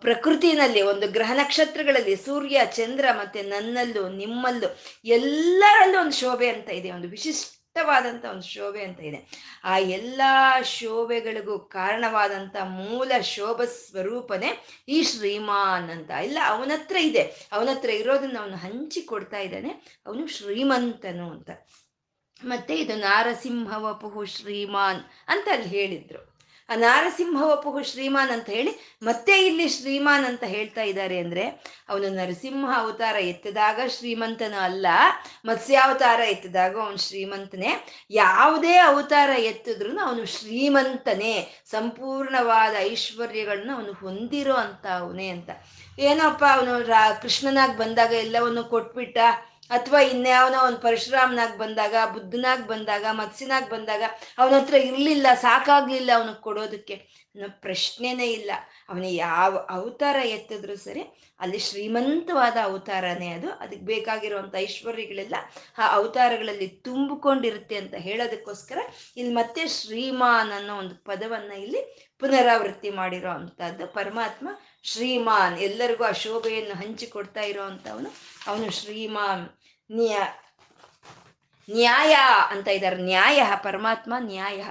[0.00, 4.68] ಪ್ರಕೃತಿನಲ್ಲಿ ಒಂದು ಗ್ರಹ ನಕ್ಷತ್ರಗಳಲ್ಲಿ ಸೂರ್ಯ, ಚಂದ್ರ ಮತ್ತೆ ನನ್ನಲ್ಲೂ, ನಿಮ್ಮಲ್ಲೂ
[5.04, 6.90] ಎಲ್ಲರಲ್ಲೂ ಒಂದು ಶೋಭೆ ಅಂತ ಇದೆ.
[6.90, 9.18] ಒಂದು ವಿಶಿಷ್ಟವಾದಂಥ ಒಂದು ಶೋಭೆ ಅಂತ ಇದೆ.
[9.64, 10.22] ಆ ಎಲ್ಲ
[10.62, 16.10] ಶೋಭೆಗಳಿಗೂ ಕಾರಣವಾದಂಥ ಮೂಲ ಶೋಭ ಸ್ವರೂಪನೇ ಈ ಶ್ರೀಮಾನ್ ಅಂತ.
[16.10, 17.22] ಇಲ್ಲ ಅವನತ್ರ ಇದೆ.
[17.52, 19.70] ಅವನತ್ರ ಇರೋದನ್ನ ಅವನು ಹಂಚಿ ಕೊಡ್ತಾ ಇದ್ದಾನೆ.
[20.06, 21.50] ಅವನು ಶ್ರೀಮಂತನು ಅಂತ.
[22.44, 26.36] ಮತ್ತೆ ಇದು ನಾರಸಿಂಹವಪುಹು ಶ್ರೀಮಾನ್ ಅಂತ ಅಲ್ಲಿ ಹೇಳಿದ್ರು.
[26.68, 33.16] ಆ ನಾರಸಿಂಹವಪುಹು ಶ್ರೀಮಾನ್ ಅಂತ ಹೇಳಿ ಮತ್ತೆ ಇಲ್ಲಿ ಶ್ರೀಮಾನ್ ಅಂತ ಹೇಳ್ತಾ ಇದ್ದಾರೆ ಅಂದ್ರೆ ಅವನು ನರಸಿಂಹ ಅವತಾರ
[33.16, 34.86] ಎತ್ತಿದಾಗ ಶ್ರೀಮಂತನ ಅಲ್ಲ,
[35.44, 37.86] ಮತ್ಸ್ಯಾವತಾರ ಎತ್ತಿದಾಗ ಅವನು ಶ್ರೀಮಂತನೇ.
[38.10, 41.62] ಯಾವುದೇ ಅವತಾರ ಎತ್ತಿದ್ರು ಅವನು ಶ್ರೀಮಂತನೇ.
[41.70, 45.50] ಸಂಪೂರ್ಣವಾದ ಐಶ್ವರ್ಯಗಳನ್ನ ಅವನು ಹೊಂದಿರೋ ಅಂತ ಅವನೇ ಅಂತ.
[45.98, 49.18] ಏನಪ್ಪ ಅವನು ರಾ, ಕೃಷ್ಣನಾಗ್ ಬಂದಾಗ ಎಲ್ಲವನ್ನು ಕೊಟ್ಬಿಟ್ಟ?
[49.70, 54.02] ಅಥವಾ ಇನ್ಯಾವನೋ ಒಂದು ಪರಶುರಾಮನಾಗ್ ಬಂದಾಗ, ಬುದ್ಧನಾಗ್ ಬಂದಾಗ, ಮತ್ಸ್ಯನಾಗ್ ಬಂದಾಗ,
[54.38, 57.26] ಅವನ ಹತ್ರ ಇರಲಿಲ್ಲ, ಸಾಕಾಗ್ಲಿಲ್ಲ ಅವನಿಗೆ ಕೊಡೋದಕ್ಕೆ.
[57.35, 58.50] ಅನ್ನೋ ಪ್ರಶ್ನೆನೇ ಇಲ್ಲ.
[58.88, 61.00] ಅವನ ಯಾವ ಅವತಾರ ಎತ್ತಿದ್ರು ಸರಿ,
[61.40, 63.50] ಅಲ್ಲಿ ಶ್ರೀಮಂತವಾದ ಅವತಾರನೇ ಅದು.
[63.50, 65.35] ಅದಕ್ಕೆ ಬೇಕಾಗಿರುವಂಥ ಐಶ್ವರ್ಯಗಳೆಲ್ಲ
[65.78, 68.78] ಆ ಅವತಾರಗಳಲ್ಲಿ ತುಂಬಿಕೊಂಡಿರುತ್ತೆ ಅಂತ ಹೇಳೋದಕ್ಕೋಸ್ಕರ
[69.16, 71.82] ಇಲ್ಲಿ ಮತ್ತೆ ಶ್ರೀಮಾನ್ ಅನ್ನೋ ಒಂದು ಪದವನ್ನ ಇಲ್ಲಿ
[72.18, 74.49] ಪುನರಾವೃತ್ತಿ ಮಾಡಿರೋ ಅಂಥದ್ದು ಪರಮಾತ್ಮ
[74.82, 75.58] ಶ್ರೀಮಾನ್.
[75.58, 77.62] ಎಲ್ಲರಿಗೂ ಆ ಶೋಭೆಯನ್ನು ಹಂಚಿಕೊಡ್ತಾ ಇರೋ
[78.46, 79.48] ಅವನು ಶ್ರೀಮಾನ್
[79.92, 80.26] ನ್ಯಾ,
[81.70, 82.16] ನ್ಯಾಯ
[82.48, 82.96] ಅಂತ ಇದ್ದಾರೆ.
[82.96, 84.64] ನ್ಯಾಯ, ಪರಮಾತ್ಮ ನ್ಯಾಯ.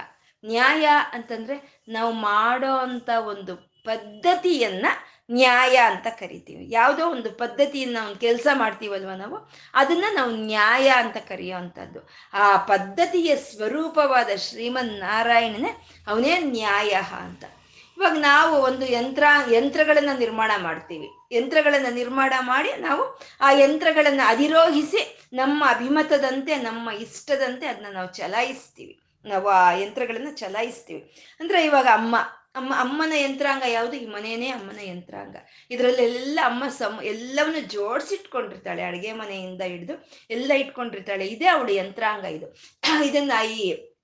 [0.46, 4.86] ನ್ಯಾಯ ಅಂತಂದ್ರೆ ನಾವು ಮಾಡೋ ಅಂತ ಒಂದು ಪದ್ಧತಿಯನ್ನ
[5.32, 6.68] ನ್ಯಾಯ ಅಂತ ಕರಿತೀವಿ.
[6.70, 13.36] ಯಾವುದೋ ಒಂದು ಪದ್ಧತಿಯನ್ನ ಒಂದು ಕೆಲಸ ಮಾಡ್ತೀವಲ್ವ ನಾವು, ಅದನ್ನ ನಾವು ನ್ಯಾಯ ಅಂತ ಕರೆಯೋ ಅಂಥದ್ದು ಆ ಪದ್ಧತಿಯ
[13.36, 17.44] ಸ್ವರೂಪವಾದ ಶ್ರೀಮನ್ ನಾರಾಯಣನೇ ಅವನೇ ನ್ಯಾಯ ಅಂತ.
[17.98, 21.08] ಇವಾಗ ನಾವು ಒಂದು ಯಂತ್ರ, ಯಂತ್ರಗಳನ್ನ ನಿರ್ಮಾಣ ಮಾಡ್ತೀವಿ.
[21.32, 29.00] ಯಂತ್ರಗಳನ್ನ ನಿರ್ಮಾಣ ಮಾಡಿ ನಾವು ಆ ಯಂತ್ರಗಳನ್ನ ಅಧಿರೋಹಿಸಿ ನಮ್ಮ ಅಭಿಮತದಂತೆ, ನಮ್ಮ ಇಷ್ಟದಂತೆ ಅದನ್ನ ನಾವು ಚಲಾಯಿಸ್ತೀವಿ.
[29.26, 31.14] ನಾವು ಆ ಯಂತ್ರಗಳನ್ನ ಚಲಾಯಿಸ್ತೀವಿ.
[31.40, 32.16] ಅಂದ್ರೆ ಇವಾಗ ಅಮ್ಮ
[32.56, 33.96] ಅಮ್ಮ, ಅಮ್ಮನ ಯಂತ್ರಾಂಗ ಯಾವುದು?
[33.96, 35.36] ಈ ಮನೆಯೇ ಅಮ್ಮನ ಯಂತ್ರಾಂಗ.
[35.72, 38.84] ಇದರಲ್ಲೆಲ್ಲ ಅಮ್ಮ ಸಮ, ಎಲ್ಲವನ್ನು ಜೋಡಿಸಿಟ್ಕೊಂಡಿರ್ತಾಳೆ.
[38.84, 41.28] ಅಡುಗೆ ಮನೆಯಿಂದ ಹಿಡಿದು ಎಲ್ಲ ಇಟ್ಕೊಂಡಿರ್ತಾಳೆ.
[41.28, 42.56] ಇದೇ ಅವಳು ಯಂತ್ರಾಂಗ ಇದು.
[43.06, 43.95] ಇದನ್ನ ಈ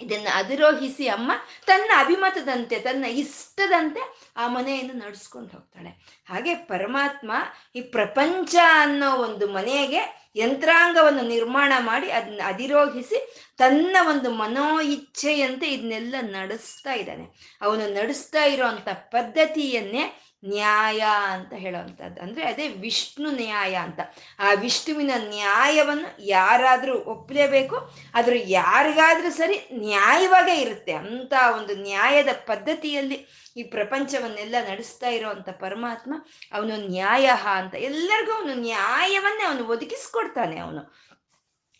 [0.00, 1.32] ಇದನ್ನು ಅಧಿರೋಹಿಸಿ ಅಮ್ಮ
[1.66, 4.00] ತನ್ನ ಅಭಿಮತದಂತೆ, ತನ್ನ ಇಷ್ಟದಂತೆ
[4.36, 5.88] ಆ ಮನೆಯನ್ನು ನಡೆಸ್ಕೊಂಡು ಹೋಗ್ತಾಳೆ.
[6.28, 7.32] ಹಾಗೆ ಪರಮಾತ್ಮ
[7.76, 16.14] ಈ ಪ್ರಪಂಚ ಅನ್ನೋ ಒಂದು ಮನೆಗೆ ಯಂತ್ರಾಂಗವನ್ನು ನಿರ್ಮಾಣ ಮಾಡಿ ಅದನ್ನ ಅಧಿರೋಹಿಸಿ ತನ್ನ ಒಂದು ಮನೋ ಇಚ್ಛೆಯಂತೆ ಇದನ್ನೆಲ್ಲ
[16.20, 17.56] ನಡೆಸ್ತಾ ಇದ್ದಾನೆ.
[17.62, 22.20] ಅವನು ನಡೆಸ್ತಾ ಇರೋಂಥ ಪದ್ಧತಿಯನ್ನೇ ನ್ಯಾಯ ಅಂತ ಹೇಳುವಂಥದ್ದು.
[22.20, 24.00] ಅಂದ್ರೆ ಅದೇ ವಿಷ್ಣು ನ್ಯಾಯ ಅಂತ.
[24.38, 27.94] ಆ ವಿಷ್ಣುವಿನ ನ್ಯಾಯವನ್ನು ಯಾರಾದರೂ ಒಪ್ಪಲೇಬೇಕು.
[28.14, 30.92] ಆದರೆ ಯಾರಿಗಾದರೂ ಸರಿ ನ್ಯಾಯವಾಗೇ ಇರುತ್ತೆ.
[30.92, 36.14] ಅಂತ ಒಂದು ನ್ಯಾಯದ ಪದ್ಧತಿಯಲ್ಲಿ ಈ ಪ್ರಪಂಚವನ್ನೆಲ್ಲ ನಡೆಸ್ತಾ ಇರೋವಂಥ ಪರಮಾತ್ಮ
[36.52, 37.74] ಅವನು ನ್ಯಾಯ ಅಂತ.
[37.74, 41.08] ಎಲ್ಲರಿಗೂ ಅವನು ನ್ಯಾಯವನ್ನೇ ಅವನು ಒದಗಿಸ್ಕೊಡ್ತಾನೆ ಅವನು.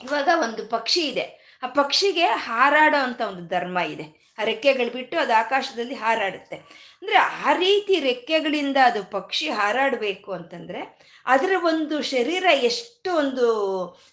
[0.05, 1.59] ಇವಾಗ ಒಂದು ಪಕ್ಷಿ ಇದೆ.
[1.62, 4.28] ಆ ಪಕ್ಷಿಗೆ ಹಾರಾಡೋ ಅಂತ ಒಂದು ಧರ್ಮ ಇದೆ.
[4.38, 6.57] ಆ ರೆಕ್ಕೆಗಳು ಬಿಟ್ಟು ಅದು ಆಕಾಶದಲ್ಲಿ ಹಾರಾಡುತ್ತೆ.
[7.03, 10.81] ಅಂದ್ರೆ ಆ ರೀತಿ ರೆಕ್ಕೆಗಳಿಂದ ಅದು ಪಕ್ಷಿ ಹಾರಾಡಬೇಕು ಅಂತಂದ್ರೆ
[11.27, 13.46] ಅದರ ಒಂದು ಶರೀರ ಎಷ್ಟು ಒಂದು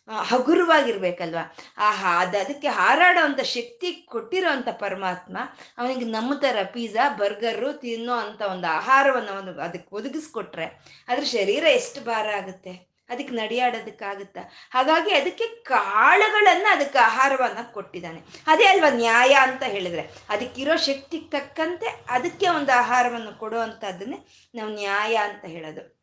[0.10, 1.38] ಹಗುರವಾಗಿರ್ಬೇಕಲ್ವ?
[1.78, 5.38] ಆಹಾ, ಅದು ಅದಕ್ಕೆ ಹಾರಾಡೋ ಅಂಥ ಶಕ್ತಿ ಕೊಟ್ಟಿರೋ ಅಂಥ ಪರಮಾತ್ಮ
[5.78, 10.66] ಅವನಿಗೆ ನಮ್ಮ ಥರ ಪಿಜ್ಜಾ, ಬರ್ಗರು ತಿನ್ನೋ ಅಂಥ ಒಂದು ಆಹಾರವನ್ನು ಅವನು ಅದಕ್ಕೆ ಒದಗಿಸ್ಕೊಟ್ರೆ
[11.08, 12.95] ಅದ್ರ ಶರೀರ ಎಷ್ಟು ಭಾರ ಆಗುತ್ತೆ?
[13.10, 14.40] ಅದಕ್ಕೆ ನಡೆಯಾಡೋದಕ್ಕಾಗುತ್ತಾ?
[14.72, 18.22] ಹಾಗಾಗಿ ಅದಕ್ಕೆ ಕಾಳುಗಳನ್ನು ಅದಕ್ಕೆ ಆಹಾರವನ್ನ ಕೊಟ್ಟಿದ್ದಾನೆ.
[18.48, 20.10] ಅದೇ ಅಲ್ವಾ ನ್ಯಾಯ ಅಂತ ಹೇಳಿದ್ರೆ?
[20.30, 24.18] ಅದಕ್ಕಿರೋ ಶಕ್ತಿಗೆ ತಕ್ಕಂತೆ ಅದಕ್ಕೆ ಒಂದು ಆಹಾರವನ್ನು ಕೊಡುವಂಥದ್ದನ್ನೇ
[24.56, 25.96] ನಾವು ನ್ಯಾಯ ಅಂತ ಹೇಳೋದು.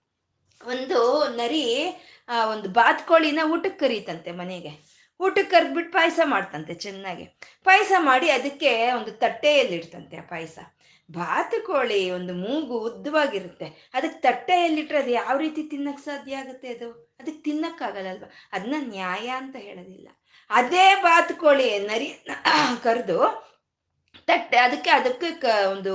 [0.66, 1.94] ಒಂದು ನರಿ,
[2.28, 5.02] ಆ, ಒಂದು ಬಾತ್ಕೋಳಿನ ಊಟಕ್ಕೆ ಕರೀತಂತೆ ಮನೆಗೆ.
[5.20, 7.24] ಊಟಕ್ಕೆ ಕರೆದ್ಬಿಟ್ಟು ಪಾಯಸ ಮಾಡ್ತಂತೆ ಚೆನ್ನಾಗಿ.
[7.64, 10.58] ಪಾಯಸ ಮಾಡಿ ಅದಕ್ಕೆ ಒಂದು ತಟ್ಟೆಯಲ್ಲಿಡ್ತಂತೆ ಆ ಪಾಯಸ.
[11.12, 13.90] ಬಾತುಕೋಳಿ ಒಂದು ಮೂಗು ಉದ್ದವಾಗಿರುತ್ತೆ.
[13.94, 17.16] ಅದಕ್ಕೆ ತಟ್ಟೆಯಲ್ಲಿಟ್ರೆ ಅದು ಯಾವ ರೀತಿ ತಿನ್ನಕ್ ಸಾಧ್ಯ ಆಗುತ್ತೆ ಅದು?
[17.20, 18.24] ಅದಕ್ಕೆ ತಿನ್ನಕ್ಕಾಗಲ್ಲಲ್ವ?
[18.52, 20.08] ಅದನ್ನ ನ್ಯಾಯ ಅಂತ ಹೇಳೋದಿಲ್ಲ.
[20.50, 22.24] ಅದೇ ಬಾತುಕೋಳಿ ನರಿ
[22.82, 23.18] ಕರೆದು
[24.26, 25.28] ತಟ್ಟೆ ಅದಕ್ಕೆ ಅದಕ್ಕೆ
[25.70, 25.92] ಒಂದು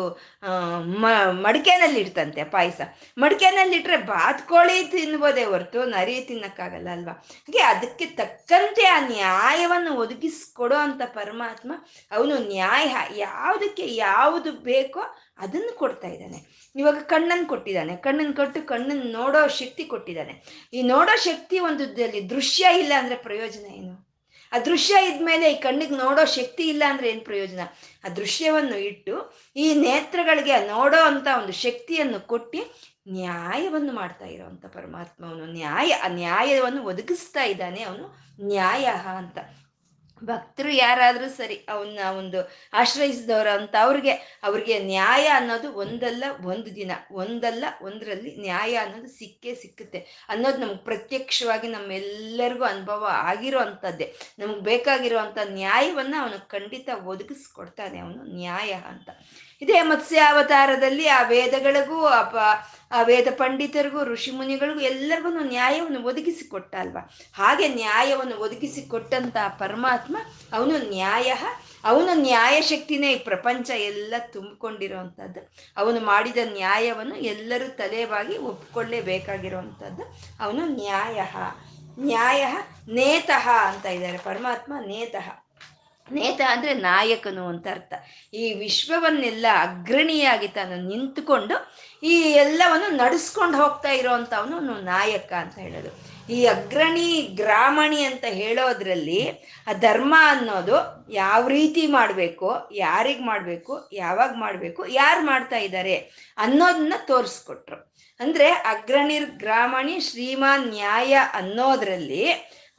[1.46, 2.82] ಮಡಿಕೆನಲ್ಲಿ ಇಡ್ತಂತೆ ಪಾಯಸ.
[3.18, 7.12] ಮಡಿಕೆನಲ್ಲಿ ಇಟ್ಟರೆ ಬಾತ್ಕೋಳಿ ತಿನ್ಬೋದೇ ಹೊರತು ನರಿ ತಿನ್ನಕ್ಕಾಗಲ್ಲ ಅಲ್ವಾ?
[7.12, 11.72] ಹಾಗೆ ಅದಕ್ಕೆ ತಕ್ಕಂತೆ ಆ ನ್ಯಾಯವನ್ನು ಒದಗಿಸ್ಕೊಡೋ ಅಂತ ಪರಮಾತ್ಮ
[12.12, 15.00] ಅವನು ನ್ಯಾಯ, ಯಾವುದಕ್ಕೆ ಯಾವುದು ಬೇಕೋ
[15.40, 16.40] ಅದನ್ನು ಕೊಡ್ತಾ ಇದ್ದಾನೆ.
[16.76, 17.96] ಇವಾಗ ಕಣ್ಣನ್ನು ಕೊಟ್ಟಿದ್ದಾನೆ.
[17.96, 20.34] ಕಣ್ಣನ್ನು ಕೊಟ್ಟು ಕಣ್ಣನ್ನು ನೋಡೋ ಶಕ್ತಿ ಕೊಟ್ಟಿದ್ದಾನೆ.
[20.74, 21.98] ಈ ನೋಡೋ ಶಕ್ತಿ ಒಂದು
[22.30, 24.07] ದೃಶ್ಯ ಇಲ್ಲ ಅಂದ್ರೆ ಪ್ರಯೋಜನ ಏನು?
[24.52, 27.60] ಆ ದೃಶ್ಯ ಇದ್ಮೇಲೆ ಈ ಕಣ್ಣಿಗೆ ನೋಡೋ ಶಕ್ತಿ ಇಲ್ಲ ಅಂದ್ರೆ ಏನು ಪ್ರಯೋಜನ?
[28.06, 32.76] ಆ ದೃಶ್ಯವನ್ನು ಇಟ್ಟು ಈ ನೇತ್ರಗಳಿಗೆ ನೋಡೋ ಅಂತ ಒಂದು ಶಕ್ತಿಯನ್ನು ಕೊಟ್ಟು
[33.12, 38.28] ನ್ಯಾಯವನ್ನು ಮಾಡ್ತಾ ಇರೋವಂಥ ಪರಮಾತ್ಮ ನ್ಯಾಯ ಆ ನ್ಯಾಯವನ್ನು ಒದಗಿಸ್ತಾ ಇದ್ದಾನೆ ಅವನು.
[38.48, 38.86] ನ್ಯಾಯ
[39.18, 39.38] ಅಂತ.
[40.22, 42.40] ಭಕ್ತರು ಯಾರಾದರೂ ಸರಿ ಅವನ್ನ ಒಂದು
[42.74, 50.00] ಆಶ್ರಯಿಸಿದವರು ಅಂತ ಅವ್ರಿಗೆ ಅವ್ರಿಗೆ ನ್ಯಾಯ ಅನ್ನೋದು ಒಂದಲ್ಲ ಒಂದು ದಿನ, ಒಂದಲ್ಲ ಒಂದರಲ್ಲಿ ನ್ಯಾಯ ಅನ್ನೋದು ಸಿಕ್ಕೇ ಸಿಕ್ಕುತ್ತೆ
[50.30, 54.08] ಅನ್ನೋದು ನಮ್ಗೆ ಪ್ರತ್ಯಕ್ಷವಾಗಿ ನಮ್ಮೆಲ್ಲರಿಗೂ ಅನುಭವ ಆಗಿರೋ ಅಂಥದ್ದೇ
[54.40, 59.10] ನಮ್ಗೆ ಬೇಕಾಗಿರೋ ಅಂಥ ನ್ಯಾಯವನ್ನು ಅವನು ಖಂಡಿತ ಒದಗಿಸ್ಕೊಡ್ತಾನೆ, ಅವನು ನ್ಯಾಯ ಅಂತ.
[59.62, 62.36] ಇದೇ ಮತ್ಸ್ಯಾವತಾರದಲ್ಲಿ ಆ ವೇದಗಳಿಗೂ ಅಪ
[62.92, 70.18] ಆ ವೇದ ಪಂಡಿತರಿಗೂ, ಋಷಿ ಮುನಿಗಳಿಗೂ ಎಲ್ಲರಿಗೂ ನ್ಯಾಯವನ್ನು ಒದಗಿಸಿ ಕೊಟ್ಟ ಅಲ್ವಾ ಹಾಗೆ ನ್ಯಾಯವನ್ನು ಒದಗಿಸಿ ಕೊಟ್ಟಂತ ಪರಮಾತ್ಮ
[70.54, 71.34] ಅವನು ನ್ಯಾಯ
[71.84, 75.54] ಅವನು ನ್ಯಾಯ ಶಕ್ತಿನೇ ಈ ಪ್ರಪಂಚ ಎಲ್ಲ ತುಂಬಿಕೊಂಡಿರುವಂಥದ್ದು.
[75.78, 81.22] ಅವನು ಮಾಡಿದ ನ್ಯಾಯವನ್ನು ಎಲ್ಲರೂ ತಲೆವಾಗಿ ಒಪ್ಕೊಳ್ಳೇಬೇಕಾಗಿರುವಂಥದ್ದು ಅವನು ನ್ಯಾಯ
[82.00, 82.46] ನ್ಯಾಯ
[82.88, 84.18] ನೇತಃ ಅಂತ ಇದ್ದಾರೆ.
[84.18, 85.47] ಪರಮಾತ್ಮ ನೇತಃ.
[86.12, 87.94] ನೇತ ಅಂದ್ರೆ ನಾಯಕನು ಅಂತ ಅರ್ಥ.
[88.34, 96.18] ಈ ವಿಶ್ವವನ್ನೆಲ್ಲ ಅಗ್ರಣಿಯಾಗಿ ತಾನು ನಿಂತುಕೊಂಡು ಈ ಎಲ್ಲವನ್ನು ನಡೆಸ್ಕೊಂಡು ಹೋಗ್ತಾ ಇರೋವಂಥವನು ನಾಯಕ ಅಂತ ಹೇಳೋದು.
[96.34, 99.30] ಈ ಅಗ್ರಣಿ, ಗ್ರಾಮಣಿ ಅಂತ ಹೇಳೋದ್ರಲ್ಲಿ
[99.68, 105.96] ಆ ಧರ್ಮ ಅನ್ನೋದು ಯಾವ ರೀತಿ ಮಾಡಬೇಕು, ಯಾರಿಗೆ ಮಾಡಬೇಕು, ಯಾವಾಗ ಮಾಡಬೇಕು, ಯಾರು ಮಾಡ್ತಾ ಇದ್ದಾರೆ
[106.38, 107.98] ಅನ್ನೋದನ್ನ ತೋರಿಸ್ಕೊಟ್ರು.
[108.20, 112.26] ಅಂದರೆ ಅಗ್ರಣಿರ್ ಗ್ರಾಮಣಿ, ಶ್ರೀಮಾನ್, ನ್ಯಾಯ ಅನ್ನೋದ್ರಲ್ಲಿ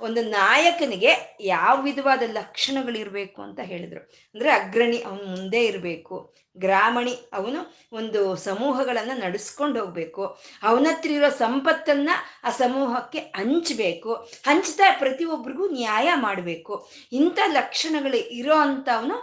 [0.01, 4.01] ಒಂದು ನಾಯಕನಿಗೆ ಯಾವ ವಿಧವಾದ ಲಕ್ಷಣಗಳಿರಬೇಕು ಅಂತ ಹೇಳಿದ್ರು.
[4.35, 6.35] ಅಂದ್ರೆ ಅಗ್ರಣಿ ಅವನು ಮುಂದೆ ಇರಬೇಕು.
[6.59, 7.61] ಗ್ರಾಮಣಿ, ಅವನು
[7.93, 10.39] ಒಂದು ಸಮೂಹಗಳನ್ನು ನಡೆಸ್ಕೊಂಡು ಹೋಗ್ಬೇಕು.
[10.63, 12.11] ಅವನ ಹತ್ರ ಇರೋ ಸಂಪತ್ತನ್ನ
[12.45, 14.15] ಆ ಸಮೂಹಕ್ಕೆ ಹಂಚಬೇಕು.
[14.47, 16.89] ಹಂಚ್ತಾ ಪ್ರತಿಯೊಬ್ಬರಿಗೂ ನ್ಯಾಯ ಮಾಡಬೇಕು.
[17.13, 19.17] ಇಂಥ ಲಕ್ಷಣಗಳು ಇರೋ ಅಂಥವನು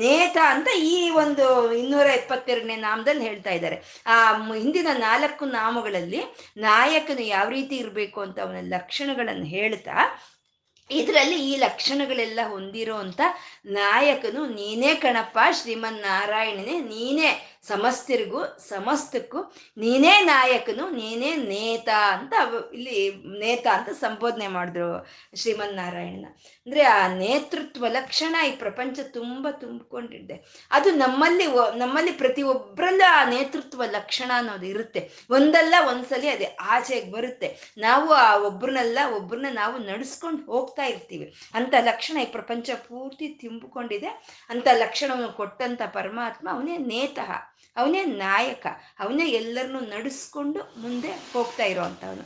[0.00, 4.04] ನೇತ ಅಂತ ಈ ಒಂದು ಇನ್ನೂರ ಎಪ್ಪತ್ತೆರಡನೇ ನಾಮದಲ್ಲಿ ಹೇಳ್ತಾ ಇದ್ದಾರೆ.
[4.06, 4.16] ಆ
[4.54, 6.20] ಹಿಂದಿನ ನಾಲ್ಕು ನಾಮಗಳಲ್ಲಿ
[6.56, 9.96] ನಾಯಕನು ಯಾವ ರೀತಿ ಇರಬೇಕು ಅಂತ ಅವನ ಲಕ್ಷಣಗಳನ್ನು ಹೇಳ್ತಾ
[10.90, 13.20] ಇದರಲ್ಲಿ ಈ ಲಕ್ಷಣಗಳೆಲ್ಲ ಹೊಂದಿರೋ ಅಂತ
[13.66, 17.47] ನಾಯಕನು ನೀನೇ ಕಣಪ್ಪ ಶ್ರೀಮನ್ ನಾರಾಯಣನೇ ನೀನೇ.
[17.62, 19.38] ಸಮಸ್ತಿರಿಗೂ, ಸಮಸ್ತಕ್ಕೂ
[19.78, 22.32] ನೀನೇ ನಾಯಕನು, ನೀನೇ ನೇತ ಅಂತ
[22.74, 26.26] ಇಲ್ಲಿ ನೇತ ಅಂತ ಸಂಬೋಧನೆ ಮಾಡಿದ್ರು ಶ್ರೀಮನ್ ನಾರಾಯಣನ
[26.66, 30.66] ಅಂದ್ರೆ ಆ ನೇತೃತ್ವ ಲಕ್ಷಣ ಈ ಪ್ರಪಂಚ ತುಂಬ ತುಂಬಿಕೊಂಡಿದೆ.
[30.70, 31.46] ಅದು ನಮ್ಮಲ್ಲಿ
[31.78, 35.10] ನಮ್ಮಲ್ಲಿ ಪ್ರತಿ ಒಬ್ಬರಲ್ಲೂ ಆ ನೇತೃತ್ವ ಲಕ್ಷಣ ಅನ್ನೋದು ಇರುತ್ತೆ.
[35.30, 37.74] ಒಂದಲ್ಲ ಒಂದ್ಸಲಿ ಅದೇ ಆಚೆಗೆ ಬರುತ್ತೆ.
[37.78, 41.34] ನಾವು ಆ ಒಬ್ರನ್ನೆಲ್ಲ, ಒಬ್ರನ್ನ ನಾವು ನಡೆಸ್ಕೊಂಡು ಹೋಗ್ತಾ ಇರ್ತೀವಿ.
[41.54, 44.06] ಅಂತ ಲಕ್ಷಣ ಈ ಪ್ರಪಂಚ ಪೂರ್ತಿ ತುಂಬಿಕೊಂಡಿದೆ.
[44.48, 47.30] ಅಂತ ಲಕ್ಷಣವನ್ನು ಕೊಟ್ಟಂತ ಪರಮಾತ್ಮ ಅವನೇ ನೇತಃ.
[47.78, 48.66] ಅವನೇ ನಾಯಕ,
[48.98, 52.24] ಅವನೇ ಎಲ್ಲರನ್ನೂ ನಡೆಸ್ಕೊಂಡು ಮುಂದೆ ಹೋಗ್ತಾ ಇರೋವಂಥವನು.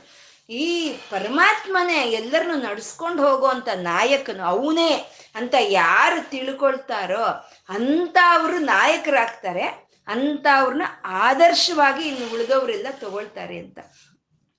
[0.51, 4.93] ಈ ಪರಮಾತ್ಮನೇ ಎಲ್ಲರನ್ನೂ ನಡೆಸ್ಕೊಂಡು ಹೋಗುವಂಥ ನಾಯಕನು ಅವನೇ
[5.35, 7.27] ಅಂತ ಯಾರು ತಿಳ್ಕೊಳ್ತಾರೋ
[7.69, 9.67] ಅಂತ ಅವರು ನಾಯಕರಾಗ್ತಾರೆ
[10.07, 13.79] ಅಂತ ಅವ್ರನ್ನ ಆದರ್ಶವಾಗಿ ಇನ್ನು ಉಳಿದವರೆಲ್ಲ ತಗೊಳ್ತಾರೆ ಅಂತ.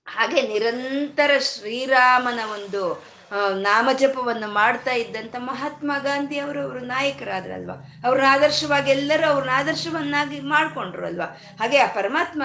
[0.07, 2.81] ಹಾಗೆ ನಿರಂತರ ಶ್ರೀರಾಮನ ಒಂದು
[3.55, 7.75] ನಾಮಜಪವನ್ನು ಮಾಡ್ತಾ ಇದ್ದಂಥ ಮಹಾತ್ಮ ಗಾಂಧಿ ಅವರು ಅವರು ನಾಯಕರಾದ್ರಲ್ವಾ?
[8.05, 11.25] ಅವ್ರನ್ನ ಆದರ್ಶವಾಗಿ ಎಲ್ಲರೂ ಅವ್ರನ್ನ ಆದರ್ಶವನ್ನಾಗಿ ಮಾಡ್ಕೊಂಡ್ರು ಅಲ್ವಾ
[11.59, 12.43] ಹಾಗೆ ಆ ಪರಮಾತ್ಮ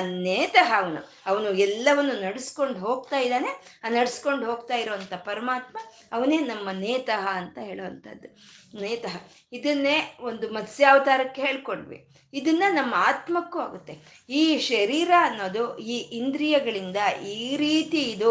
[0.00, 1.10] ನೇತಃ ಅವನು.
[1.26, 3.80] ಅವನು ಎಲ್ಲವನ್ನು ನಡೆಸ್ಕೊಂಡು ಹೋಗ್ತಾ ಇದ್ದಾನೆ.
[3.84, 5.78] ಆ ನಡ್ಸ್ಕೊಂಡು ಹೋಗ್ತಾ ಇರುವಂತ ಪರಮಾತ್ಮ
[6.12, 8.28] ಅವನೇ ನಮ್ಮ ನೇತಃ ಅಂತ ಹೇಳುವಂಥದ್ದು
[8.74, 9.14] ನೇತಃ
[9.52, 11.98] ಇದನ್ನೇ ಒಂದು ಮತ್ಸ್ಯಾವತಾರಕ್ಕೆ ಹೇಳ್ಕೊಂಡ್ವಿ.
[12.32, 13.94] ಇದನ್ನ ನಮ್ಮ ಆತ್ಮಕ್ಕೂ ಆಗುತ್ತೆ.
[14.28, 18.30] ಈ ಶರೀರ ಅನ್ನೋದು, ಈ ಇಂದ್ರಿಯಗಳಿಂದ ಈ ರೀತಿ ಇದು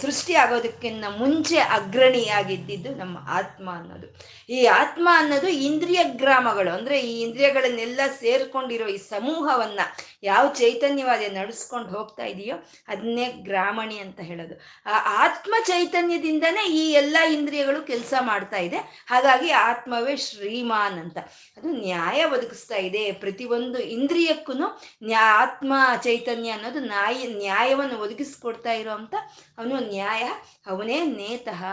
[0.00, 4.08] ಸೃಷ್ಟಿ ಆಗೋದಕ್ಕಿಂತ ಮುಂಚೆ ಅಗ್ರಣಿಯಾಗಿದ್ದಿದ್ದು ನಮ್ಮ ಆತ್ಮ ಅನ್ನೋದು.
[4.48, 6.74] ಈ ಆತ್ಮ ಅನ್ನೋದು ಇಂದ್ರಿಯ ಗ್ರಾಮಗಳು.
[6.74, 9.80] ಅಂದ್ರೆ ಈ ಇಂದ್ರಿಯಗಳನ್ನೆಲ್ಲ ಸೇರ್ಕೊಂಡಿರೋ ಈ ಸಮೂಹವನ್ನ
[10.22, 12.56] ಯಾವ ಚೈತನ್ಯವಾದ ನಡೆಸ್ಕೊಂಡು ಹೋಗ್ತಾ ಇದೆಯೋ
[12.88, 14.54] ಅದನ್ನೇ ಗ್ರಾಮಣಿ ಅಂತ ಹೇಳೋದು.
[14.86, 18.76] ಆ ಆತ್ಮ ಚೈತನ್ಯದಿಂದನೇ ಈ ಎಲ್ಲ ಇಂದ್ರಿಯಗಳು ಕೆಲಸ ಮಾಡ್ತಾ ಇದೆ.
[19.06, 21.18] ಹಾಗಾಗಿ ಆತ್ಮವೇ ಶ್ರೀಮಾನ್ ಅಂತ.
[21.56, 23.12] ಅದು ನ್ಯಾಯ ಒದಗಿಸ್ತಾ ಇದೆ.
[23.12, 29.14] ಪ್ರತಿಯೊಂದು ಇಂದ್ರಿಯಕ್ಕೂ ನ್ಯಾ ಆತ್ಮ ಚೈತನ್ಯ ಅನ್ನೋದು ನ್ಯಾಯ ನ್ಯಾಯವನ್ನು ಒದಗಿಸ್ಕೊಡ್ತಾ ಅಂತ
[29.58, 30.22] ಅವನು ನ್ಯಾಯ,
[30.66, 31.64] ಅವನೇ ನೇತಃ.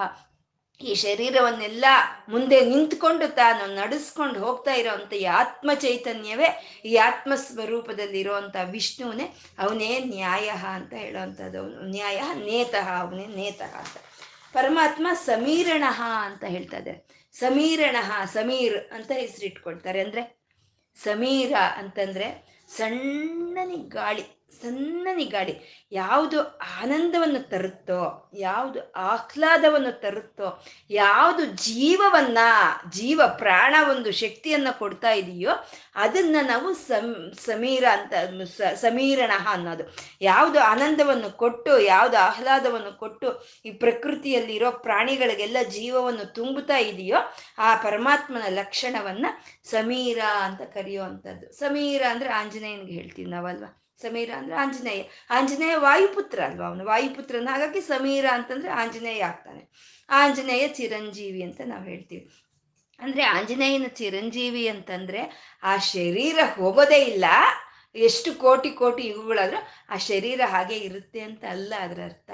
[0.83, 1.85] ಈ ಶರೀರವನ್ನೆಲ್ಲ
[2.29, 9.99] ಮುಂದೆ ನಿಂತ್ಕೊಂಡು ತಾನು ನಡೆಸ್ಕೊಂಡು ಹೋಗ್ತಾ ಇರೋವಂಥ ಈ ಆತ್ಮ ಚೈತನ್ಯವೇ ಈ ಆತ್ಮ ಸ್ವರೂಪದಲ್ಲಿ ಇರೋವಂಥ ವಿಷ್ಣುವನೇ ಅವನೇ
[9.99, 11.81] ನ್ಯಾಯ ಅಂತ ಹೇಳುವಂಥದ್ದು ಅವನು.
[11.81, 13.97] ನ್ಯಾಯ, ನೇತಃ, ಅವನೇ ನೇತಃ ಅಂತ.
[14.53, 15.83] ಪರಮಾತ್ಮ ಸಮೀರಣ
[16.21, 17.29] ಅಂತ ಹೇಳ್ತಾ ಇದ್ದಾರೆ.
[17.33, 19.99] ಸಮೀರಣ, ಸಮೀರ್ ಅಂತ ಹೆಸರಿಟ್ಕೊಳ್ತಾರೆ.
[19.99, 20.43] ಅಂದ್ರೆ
[21.03, 24.42] ಸಮೀರ ಅಂತಂದ್ರೆ ಸಣ್ಣನಿ ಗಾಳಿ.
[24.61, 26.41] ಸಣ್ಣನಿ ಗಾಳಿ ಯಾವುದು
[26.81, 32.37] ಆನಂದವನ್ನು ತರುತ್ತೋ, ಯಾವುದು ಆಹ್ಲಾದವನ್ನು ತರುತ್ತೋ, ಯಾವುದು ಜೀವವನ್ನ,
[32.89, 35.49] ಜೀವ ಪ್ರಾಣ ಒಂದು ಶಕ್ತಿಯನ್ನ ಕೊಡ್ತಾ ಇದೆಯೋ
[35.95, 38.13] ಅದನ್ನ ನಾವು ಸಮ್, ಸಮೀರ ಅಂತ
[38.73, 39.83] ಸಮೀರಣ ಅನ್ನೋದು.
[40.21, 47.17] ಯಾವುದು ಆನಂದವನ್ನು ಕೊಟ್ಟು, ಯಾವುದು ಆಹ್ಲಾದವನ್ನು ಕೊಟ್ಟು ಈ ಪ್ರಕೃತಿಯಲ್ಲಿರೋ ಪ್ರಾಣಿಗಳಿಗೆಲ್ಲ ಜೀವವನ್ನು ತುಂಬುತ್ತಾ ಇದೆಯೋ
[47.57, 49.25] ಆ ಪರಮಾತ್ಮನ ಲಕ್ಷಣವನ್ನ
[49.63, 51.51] ಸಮೀರ ಅಂತ ಕರೆಯುವಂಥದ್ದು.
[51.51, 53.82] ಸಮೀರ ಅಂದ್ರೆ ಆಂಜನೇಯನಿಗೆ ಹೇಳ್ತೀವಿ ನಾವಲ್ವಾ?
[54.01, 55.03] ಸಮೀರ ಅಂದ್ರೆ ಆಂಜನೇಯ.
[55.29, 56.85] ಆಂಜನೇಯ ವಾಯುಪುತ್ರ ಅಲ್ವಾ ಅವನು?
[56.85, 59.69] ವಾಯುಪುತ್ರನ ಹಾಗಾಗಿ ಸಮೀರ ಅಂತಂದ್ರೆ ಆಂಜನೇಯ ಆಗ್ತಾನೆ.
[60.09, 62.31] ಆಂಜನೇಯ ಚಿರಂಜೀವಿ ಅಂತ ನಾವು ಹೇಳ್ತೀವಿ.
[62.99, 67.25] ಅಂದ್ರೆ ಆಂಜನೇಯನ ಚಿರಂಜೀವಿ ಅಂತಂದ್ರೆ ಆ ಶರೀರ ಹೋಗೋದೇ ಇಲ್ಲ.
[67.95, 69.57] ಎಷ್ಟು ಕೋಟಿ ಕೋಟಿ ಯುಗಗಳಾದ್ರೂ
[69.89, 72.31] ಆ ಶರೀರ ಹಾಗೆ ಇರುತ್ತೆ ಅಂತ ಅಲ್ಲ ಅದರ ಅರ್ಥ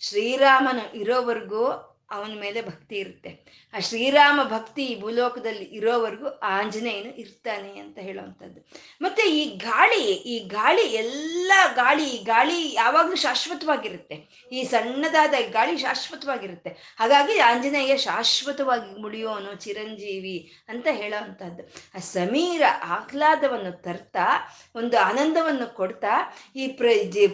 [0.00, 3.30] ಶ್ರೀರಾಮನು ಇರೋವರೆಗೂ ಅವನ ಮೇಲೆ ಭಕ್ತಿ ಇರುತ್ತೆ.
[3.74, 8.60] ಆ ಶ್ರೀರಾಮ ಭಕ್ತಿ ಭೂಲೋಕದಲ್ಲಿ ಇರೋವರೆಗೂ ಆಂಜನೇಯನು ಇರ್ತಾನೆ ಅಂತ ಹೇಳುವಂಥದ್ದು.
[9.00, 14.46] ಮತ್ತೆ ಈ ಗಾಳಿ ಈ ಗಾಳಿ ಎಲ್ಲ ಗಾಳಿ ಗಾಳಿ ಯಾವಾಗಲೂ ಶಾಶ್ವತವಾಗಿರುತ್ತೆ.
[14.52, 16.96] ಈ ಸಣ್ಣದಾದ ಗಾಳಿ ಶಾಶ್ವತವಾಗಿರುತ್ತೆ.
[16.98, 21.62] ಹಾಗಾಗಿ ಆಂಜನೇಯ ಶಾಶ್ವತವಾಗಿ ಮುಳಿಯೋನು ಚಿರಂಜೀವಿ ಅಂತ ಹೇಳೋವಂಥದ್ದು.
[21.94, 26.86] ಆ ಸಮೀರ ಆಹ್ಲಾದವನ್ನು ತರ್ತಾ, ಒಂದು ಆನಂದವನ್ನು ಕೊಡ್ತಾ, ಈ ಪ್ರ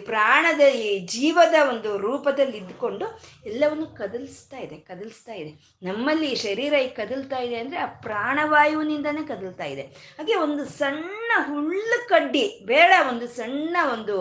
[0.05, 3.05] ಪ್ರಾಣದ, ಈ ಜೀವದ ಒಂದು ರೂಪದಲ್ಲಿ ಇದ್ಕೊಂಡು
[3.45, 5.51] ಎಲ್ಲವನ್ನು ಕದಲಿಸ್ತಾ ಇದೆ, ಕದಲಿಸ್ತಾ ಇದೆ.
[5.83, 9.81] ನಮ್ಮಲ್ಲಿ ಶರೀರ ಈ ಕದಲ್ತಾ ಇದೆ ಅಂದರೆ ಆ ಪ್ರಾಣವಾಯುವಿನಿಂದನೇ ಕದಲ್ತಾ ಇದೆ.
[10.17, 14.17] ಹಾಗೆ ಒಂದು ಸಣ್ಣ ಹುಳ್ಳು ಕಡ್ಡಿ, ಬೇಡ, ಒಂದು ಸಣ್ಣ ಒಂದು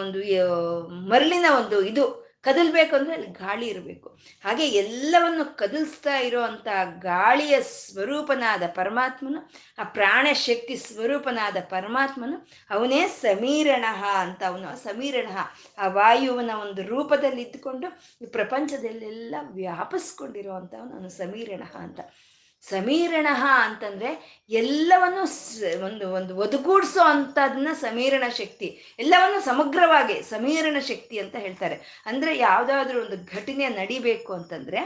[0.00, 0.20] ಒಂದು
[1.08, 4.08] ಮರಳಿನ ಒಂದು ಇದು ಕದಲ್ಬೇಕು ಅಂದ್ರೆ ಅಲ್ಲಿ ಗಾಳಿ ಇರಬೇಕು.
[4.44, 9.40] ಹಾಗೆ ಎಲ್ಲವನ್ನು ಕದಲ್ಸ್ತಾ ಇರೋ ಅಂತ ಗಾಳಿಯ ಸ್ವರೂಪನಾದ ಪರಮಾತ್ಮನು,
[9.78, 12.36] ಆ ಪ್ರಾಣ ಶಕ್ತಿ ಸ್ವರೂಪನಾದ ಪರಮಾತ್ಮನು,
[12.70, 13.84] ಅವನೇ ಸಮೀರಣ
[14.18, 15.28] ಅಂತ ಅವನು, ಸಮೀರಣ
[15.78, 17.88] ಆ ವಾಯುವನ ಒಂದು ರೂಪದಲ್ಲಿ ಇದ್ದುಕೊಂಡು
[18.22, 22.00] ಈ ಪ್ರಪಂಚದಲ್ಲೆಲ್ಲ ವ್ಯಾಪಿಸ್ಕೊಂಡಿರೋ ಅಂಥವನು ಅವನು ಸಮೀರಣ ಅಂತ.
[22.70, 23.26] ಸಮೀರಣ
[23.64, 28.96] ಅಂತಂದ್ರೆ ಎಲ್ಲವನ್ನು ಒಂದು ಒಂದು ಒದಗೂಡಿಸೋ ಅಂತದನ್ನ ಸಮೀರಣ ಶಕ್ತಿ.
[28.98, 32.02] ಎಲ್ಲವನ್ನು ಸಮಗ್ರವಾಗಿ ಸಮೀರಣ ಶಕ್ತಿ ಅಂತ ಹೇಳ್ತಾರೆ.
[32.06, 34.80] ಅಂದ್ರೆ ಯಾವುದಾದ್ರೂ ಒಂದು ಘಟನೆ ನಡಿಬೇಕು ಅಂತಂದ್ರೆ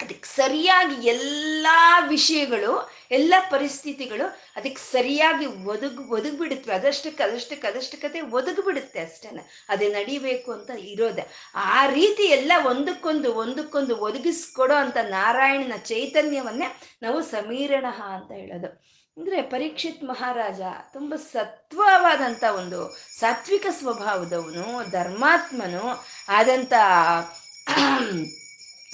[0.00, 1.66] ಅದಕ್ಕೆ ಸರಿಯಾಗಿ ಎಲ್ಲ
[2.08, 4.26] ವಿಷಯಗಳು, ಎಲ್ಲ ಪರಿಸ್ಥಿತಿಗಳು
[4.56, 9.40] ಅದಕ್ಕೆ ಸರಿಯಾಗಿ ಒದಗ್ ಒದಗ್ಬಿಡುತ್ತವೆ ಅದಷ್ಟಕ್ಕೆ ಅದಷ್ಟಕ್ಕೆ ಅದಷ್ಟಕ್ಕತೆ ಒದಗಿಬಿಡುತ್ತೆ ಅಷ್ಟೇನ.
[9.68, 11.52] ಅದೇ ನಡಿಬೇಕು ಅಂತ ಇರೋದೆ.
[11.54, 18.94] ಆ ರೀತಿ ಎಲ್ಲ ಒಂದಕ್ಕೊಂದು ಒಂದಕ್ಕೊಂದು ಒದಗಿಸ್ಕೊಡೋ ಅಂತ ನಾರಾಯಣನ ಚೈತನ್ಯವನ್ನೇ ನಾವು ಸಮೀರಣ ಅಂತ ಹೇಳೋದು.
[19.16, 20.60] ಅಂದ್ರೆ ಪರೀಕ್ಷಿತ್ ಮಹಾರಾಜ
[20.92, 26.72] ತುಂಬ ಸತ್ವವಾದಂಥ ಒಂದು ಸಾತ್ವಿಕ ಸ್ವಭಾವದವನು, ಧರ್ಮಾತ್ಮನು, ಆದಂಥ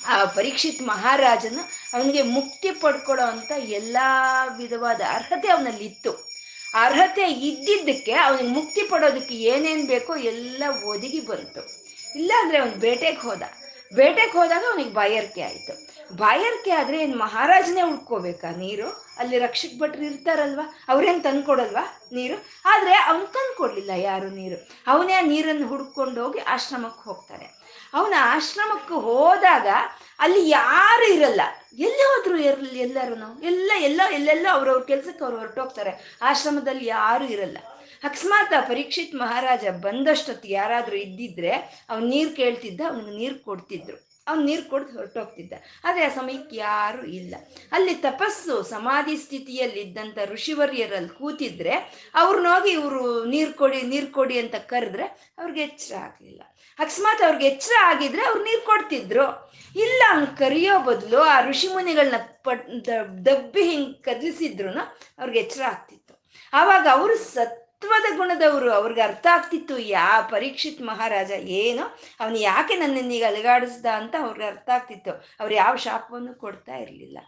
[0.08, 1.62] ಆ ಪರೀಕ್ಷಿತ್ ಮಹಾರಾಜನು
[1.94, 3.96] ಅವನಿಗೆ ಮುಕ್ತಿ ಪಡ್ಕೊಳ್ಳೋ ಅಂತ ಎಲ್ಲ
[4.56, 6.30] ವಿಧವಾದ ಅರ್ಹತೆ ಅವನಲ್ಲಿ ಇತ್ತು
[6.74, 11.60] ಅರ್ಹತೆ ಇದ್ದಿದ್ದಕ್ಕೆ ಅವನಿಗೆ ಮುಕ್ತಿ ಪಡೋದಕ್ಕೆ ಏನೇನು ಬೇಕೋ ಎಲ್ಲ ಒದಗಿ ಬಂತು.
[12.16, 13.42] ಇಲ್ಲಾಂದ್ರೆ ಅವನು ಬೇಟೆಗೆ ಹೋದ.
[13.94, 15.90] ಬೇಟೆಗೆ ಹೋದಾಗ ಅವನಿಗೆ ಬಾಯರ್ಕೆ ಆಯಿತು.
[16.16, 19.16] ಬಾಯರ್ಕೆ ಆದರೆ ಏನು ಮಹಾರಾಜನೇ ಉಳ್ಕೋಬೇಕಾ ನೀರು?
[19.18, 20.84] ಅಲ್ಲಿ ರಕ್ಷಕ ಭಟ್ರು ಇರ್ತಾರಲ್ವಾ?
[20.88, 22.34] ಅವ್ರೇನು ತಂದ್ಕೊಡಲ್ವಾ ನೀರು?
[22.64, 24.84] ಆದರೆ ಅವ್ನು ತಂದ್ಕೊಡ್ಲಿಲ್ಲ ಯಾರು ನೀರು?
[24.86, 27.59] ಅವನೇ ನೀರನ್ನು ಹುಡ್ಕೊಂಡು ಹೋಗಿ ಆಶ್ರಮಕ್ಕೆ ಹೋಗ್ತಾರೆ
[27.94, 29.68] ಅವನ ಆಶ್ರಮಕ್ಕೆ ಹೋದಾಗ
[30.18, 31.40] ಅಲ್ಲಿ ಯಾರು ಇರಲ್ಲ.
[31.86, 33.16] ಎಲ್ಲಿ ಹೋದ್ರು ಇರಲಿ ಎಲ್ಲರೂ
[33.50, 36.18] ಎಲ್ಲ ಎಲ್ಲ, ಎಲ್ಲೆಲ್ಲೋ ಅವ್ರವ್ರ ಕೆಲ್ಸಕ್ಕೆ ಅವ್ರು ಹೊರಟೋಗ್ತಾರೆ.
[36.22, 37.58] ಆಶ್ರಮದಲ್ಲಿ ಯಾರು ಇರಲ್ಲ.
[38.04, 41.52] ಅಕಸ್ಮಾತ್ ಆ ಪರೀಕ್ಷಿತ್ ಮಹಾರಾಜ ಬಂದಷ್ಟೊತ್ತು ಯಾರಾದರೂ ಇದ್ದಿದ್ರೆ
[41.90, 43.96] ಅವ್ನು ನೀರು ಕೇಳ್ತಿದ್ದ, ಅವ್ನಿಗೆ ನೀರು ಕೊಡ್ತಿದ್ರು.
[44.28, 45.52] ಅವ್ನು ನೀರು ಕೊಡ್ದು ಹೊರಟೋಗ್ತಿದ್ದ.
[45.84, 47.34] ಆದರೆ ಆ ಸಮಯಕ್ಕೆ ಯಾರೂ ಇಲ್ಲ.
[47.72, 51.74] ಅಲ್ಲಿ ತಪಸ್ಸು, ಸಮಾಧಿ ಸ್ಥಿತಿಯಲ್ಲಿದ್ದಂಥ ಋಷಿವರ್ಯರಲ್ಲಿ ಕೂತಿದ್ರೆ
[52.14, 55.06] ಅವ್ರನ್ನೋಗಿ ಇವರು ನೀರು ಕೊಡಿ ನೀರು ಕೊಡಿ ಅಂತ ಕರೆದ್ರೆ
[55.38, 56.42] ಅವ್ರಿಗೆ ಎಚ್ಚರ ಆಗಲಿಲ್ಲ.
[56.80, 59.26] ಅಕಸ್ಮಾತ್ ಅವ್ರಿಗೆ ಎಚ್ಚರ ಆಗಿದ್ರೆ ಅವ್ರು ನೀರು ಕೊಡ್ತಿದ್ರು.
[59.76, 62.14] ಇಲ್ಲ ಅವ್ನು ಕರಿಯೋ ಬದಲು ಆ ಋಷಿ ಮುನಿಗಳನ್ನ
[62.44, 62.66] ಪಟ್
[63.26, 64.70] ದಬ್ಬಿ ಹಿಂಗ್ ಕದಲಿಸಿದ್ರು
[65.18, 66.14] ಅವ್ರಿಗೆ ಎಚ್ಚರ ಆಗ್ತಿತ್ತು.
[66.52, 71.84] ಆವಾಗ ಅವರು ಸತ್ವದ ಗುಣದವರು, ಅವ್ರಿಗೆ ಅರ್ಥ ಆಗ್ತಿತ್ತು, ಯಾ ಪರೀಕ್ಷಿತ್ ಮಹಾರಾಜ ಏನು,
[72.20, 75.12] ಅವನು ಯಾಕೆ ನನ್ನನ್ನೀಗ ಅಲಗಾಡಿಸ್ದ ಅಂತ ಅವ್ರಿಗೆ ಅರ್ಥ ಆಗ್ತಿತ್ತು.
[75.40, 77.18] ಅವ್ರು ಯಾವ ಶಾಪವನ್ನು ಕೊಡ್ತಾ ಇರಲಿಲ್ಲ.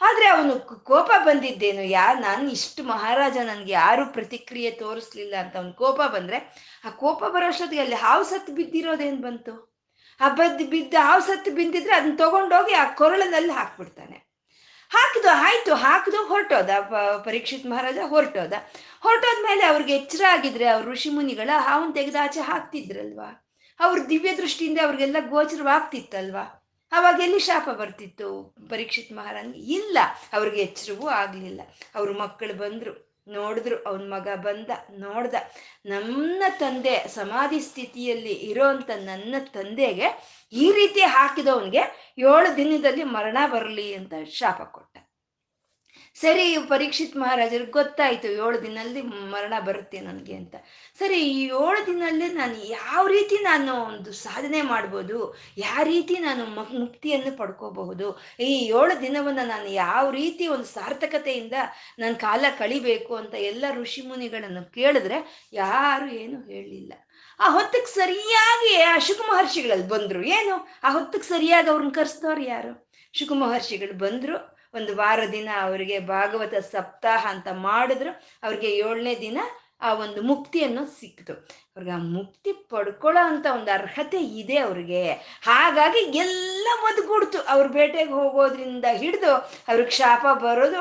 [0.00, 6.00] ಆದರೆ ಅವನು ಕೋಪ ಬಂದಿದ್ದೇನು ಯಾ, ನಾನು ಇಷ್ಟು ಮಹಾರಾಜ ನನಗೆ ಯಾರು ಪ್ರತಿಕ್ರಿಯೆ ತೋರಿಸ್ಲಿಲ್ಲ ಅಂತ ಅವ್ನು ಕೋಪ
[6.02, 6.54] ಬಂದರೆ,
[6.84, 9.76] ಆ ಕೋಪ ಬರೋಷ್ಟೊತ್ತಿಗೆ ಅಲ್ಲಿ ಹಾವು ಸತ್ತು ಬಿದ್ದಿರೋದೇನು ಬಂತು?
[10.20, 14.26] ಆ ಬದ್ದು ಬಿದ್ದ ಹಾವು ಸತ್ತು ಬಿದ್ದಿದ್ರೆ ಅದನ್ನ ತಗೊಂಡೋಗಿ ಆ ಕೊರಳನಲ್ಲಿ ಹಾಕ್ಬಿಡ್ತಾನೆ.
[14.90, 16.70] ಹಾಕಿದು ಆಯ್ತು, ಹಾಕಿದು ಹೊರಟೋದ
[17.24, 18.52] ಪರೀಕ್ಷಿತ್ ಮಹಾರಾಜ ಹೊರಟೋದ.
[19.00, 23.46] ಹೊರಟೋದ್ಮೇಲೆ ಅವ್ರಿಗೆ ಎಚ್ಚರ ಆಗಿದ್ರೆ ಅವ್ರ ಋಷಿ ಮುನಿಗಳ ಹಾವನ್ ತೆಗೆದು ಹಾಕ್ತಿದ್ರಲ್ವಾ?
[23.80, 26.65] ಅವ್ರ ದಿವ್ಯ ದೃಷ್ಟಿಯಿಂದ ಅವ್ರಿಗೆಲ್ಲ ಗೋಚರವಾಗ್ತಿತ್ತಲ್ವಾ?
[26.92, 28.28] ಅವಾಗ ಎಲ್ಲಿ ಶಾಪ ಬರ್ತಿತ್ತು?
[28.70, 29.98] ಪರೀಕ್ಷಿತ್ ಮಹಾರಾಜ್ ಇಲ್ಲ.
[30.32, 31.60] ಅವ್ರಿಗೆ ಎಚ್ಚರವೂ ಆಗಲಿಲ್ಲ.
[31.94, 32.92] ಅವ್ರ ಮಕ್ಕಳು ಬಂದರು.
[33.28, 33.82] ನೋಡಿದ್ರು.
[33.84, 34.70] ಅವನ ಮಗ ಬಂದ.
[34.98, 35.34] ನೋಡ್ದ.
[35.86, 40.08] ನನ್ನ ತಂದೆ ಸಮಾಧಿ ಸ್ಥಿತಿಯಲ್ಲಿ ಇರೋಂಥ ನನ್ನ ತಂದೆಗೆ
[40.52, 41.82] ಈ ರೀತಿ ಹಾಕಿದವನಿಗೆ
[42.18, 45.05] ಏಳು ದಿನದಲ್ಲಿ ಮರಣ ಬರಲಿ ಅಂತ ಶಾಪ ಕೊಟ್ಟ.
[46.16, 49.02] ಸರಿ, ಪರೀಕ್ಷಿತ್ ಮಹಾರಾಜರಿಗೆ ಗೊತ್ತಾಯ್ತು, ಏಳು ದಿನದಲ್ಲಿ
[49.32, 50.54] ಮರಣ ಬರುತ್ತೆ ನನಗೆ ಅಂತ.
[50.98, 55.18] ಸರಿ, ಈ ಏಳು ದಿನದಲ್ಲಿ ನಾನು ಯಾವ ರೀತಿ ನಾನು ಒಂದು ಸಾಧನೆ ಮಾಡ್ಬೋದು,
[55.58, 56.46] ಯಾವ ರೀತಿ ನಾನು
[56.80, 58.50] ಮುಕ್ತಿಯನ್ನು ಪಡ್ಕೋಬಹುದು, ಈ
[58.80, 61.52] ಏಳು ದಿನವನ್ನು ನಾನು ಯಾವ ರೀತಿ ಒಂದು ಸಾರ್ಥಕತೆಯಿಂದ
[61.98, 66.92] ನನ್ನ ಕಾಲ ಕಳಿಬೇಕು ಅಂತ ಎಲ್ಲ ಋಷಿ ಮುನಿಗಳನ್ನು ಕೇಳಿದ್ರೆ ಯಾರು ಏನು ಹೇಳಲಿಲ್ಲ.
[67.40, 70.22] ಆ ಹೊತ್ತಿಗೆ ಸರಿಯಾಗಿ ಆ ಶುಕ ಮಹರ್ಷಿಗಳಲ್ಲಿ ಬಂದ್ರು.
[70.22, 70.54] ಏನು?
[70.84, 72.72] ಆ ಹೊತ್ತಿಗೆ ಸರಿಯಾಗಿ ಅವ್ರನ್ನ ಕರೆಸ್ತವ್ರು ಯಾರು?
[73.14, 74.55] ಶುಕ ಮಹರ್ಷಿಗಳು ಬಂದ್ರು.
[74.74, 78.10] ಒಂದು ವಾರ ದಿನ ಅವರಿಗೆ ಭಾಗವತ ಸಪ್ತಾಹ ಅಂತ ಮಾಡಿದ್ರು.
[78.42, 79.38] ಅವ್ರಿಗೆ ಏಳನೇ ದಿನ
[79.80, 81.32] ಆ ಒಂದು ಮುಕ್ತಿಯನ್ನು ಸಿಕ್ತು
[81.74, 85.12] ಅವ್ರಿಗೆ ಆ ಮುಕ್ತಿ ಪಡ್ಕೊಳ್ಳೋ ಅಂತ ಒಂದು ಅರ್ಹತೆ ಇದೆ ಅವ್ರಿಗೆ.
[85.42, 89.32] ಹಾಗಾಗಿ ಎಲ್ಲ ಒದ್ಗೂಡ್ತು ಅವ್ರ ಬೇಟೆಗೆ ಹೋಗೋದ್ರಿಂದ ಹಿಡಿದು
[89.68, 90.78] ಅವ್ರಿಗೆ ಶಾಪ ಬರೋದು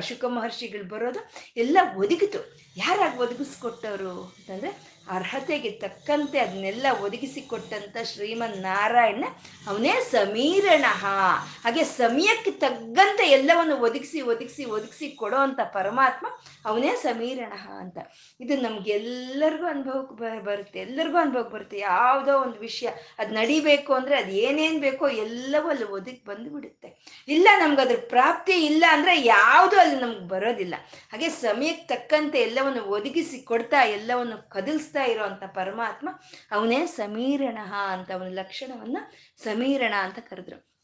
[0.00, 1.20] ಶುಕ ಮಹರ್ಷಿಗಳು ಬರೋದು
[1.56, 2.42] ಎಲ್ಲ ಒದಗಿತು.
[2.76, 9.24] ಯಾರಾಗಿ ಒದಗಿಸ್ಕೊಟ್ಟವರು ಅಂತಂದ್ರೆ ಅರ್ಹತೆಗೆ ತಕ್ಕಂತೆ ಅದನ್ನೆಲ್ಲ ಒದಗಿಸಿಕೊಟ್ಟಂತ ಶ್ರೀಮನ್ ನಾರಾಯಣ
[9.68, 10.84] ಅವನೇ ಸಮೀರಣ.
[11.02, 16.26] ಹಾಗೆ ಸಮಯಕ್ಕೆ ತಗ್ಗಂತೆ ಎಲ್ಲವನ್ನು ಒದಗಿಸಿ ಒದಗಿಸಿ ಒದಗಿಸಿ ಕೊಡೋ ಅಂತ ಪರಮಾತ್ಮ
[16.64, 17.98] ಅವನೇ ಸಮೀರಣ ಅಂತ.
[18.40, 20.78] ಇದು ನಮ್ಗೆಲ್ಲರಿಗೂ ಅನುಭವಕ್ಕೆ ಬ, ಬರುತ್ತೆ.
[20.80, 21.78] ಎಲ್ಲರಿಗೂ ಅನುಭವಕ್ಕೆ ಬರುತ್ತೆ.
[21.78, 22.88] ಯಾವುದೋ ಒಂದು ವಿಷಯ
[23.18, 26.90] ಅದು ನಡಿಬೇಕು ಅಂದರೆ ಅದು ಏನೇನು ಬೇಕೋ ಎಲ್ಲವೂ ಅಲ್ಲಿ ಒದಗಿ ಬಂದುಬಿಡುತ್ತೆ
[27.28, 30.74] ಇಲ್ಲ ನಮ್ಗೆ ಅದ್ರ ಪ್ರಾಪ್ತಿ ಇಲ್ಲ ಅಂದರೆ ಯಾವುದೂ ಅಲ್ಲಿ ನಮ್ಗೆ ಬರೋದಿಲ್ಲ.
[31.12, 36.08] ಹಾಗೆ ಸಮಯಕ್ಕೆ ತಕ್ಕಂತೆ ಎಲ್ಲವನ್ನು ಒದಗಿಸಿ ಕೊಡ್ತಾ ಎಲ್ಲವನ್ನು ಕದಲ್ಸ್ತಾ ಇರೋವಂಥ ಪರಮಾತ್ಮ,
[36.50, 38.98] ಅವನೇ ಸಮೀರಣ ಅಂತ ಅವನ ಲಕ್ಷಣವನ್ನ
[39.44, 40.74] ಸಮೀರಣ ಅಂತ ಕರೆದ್ರು.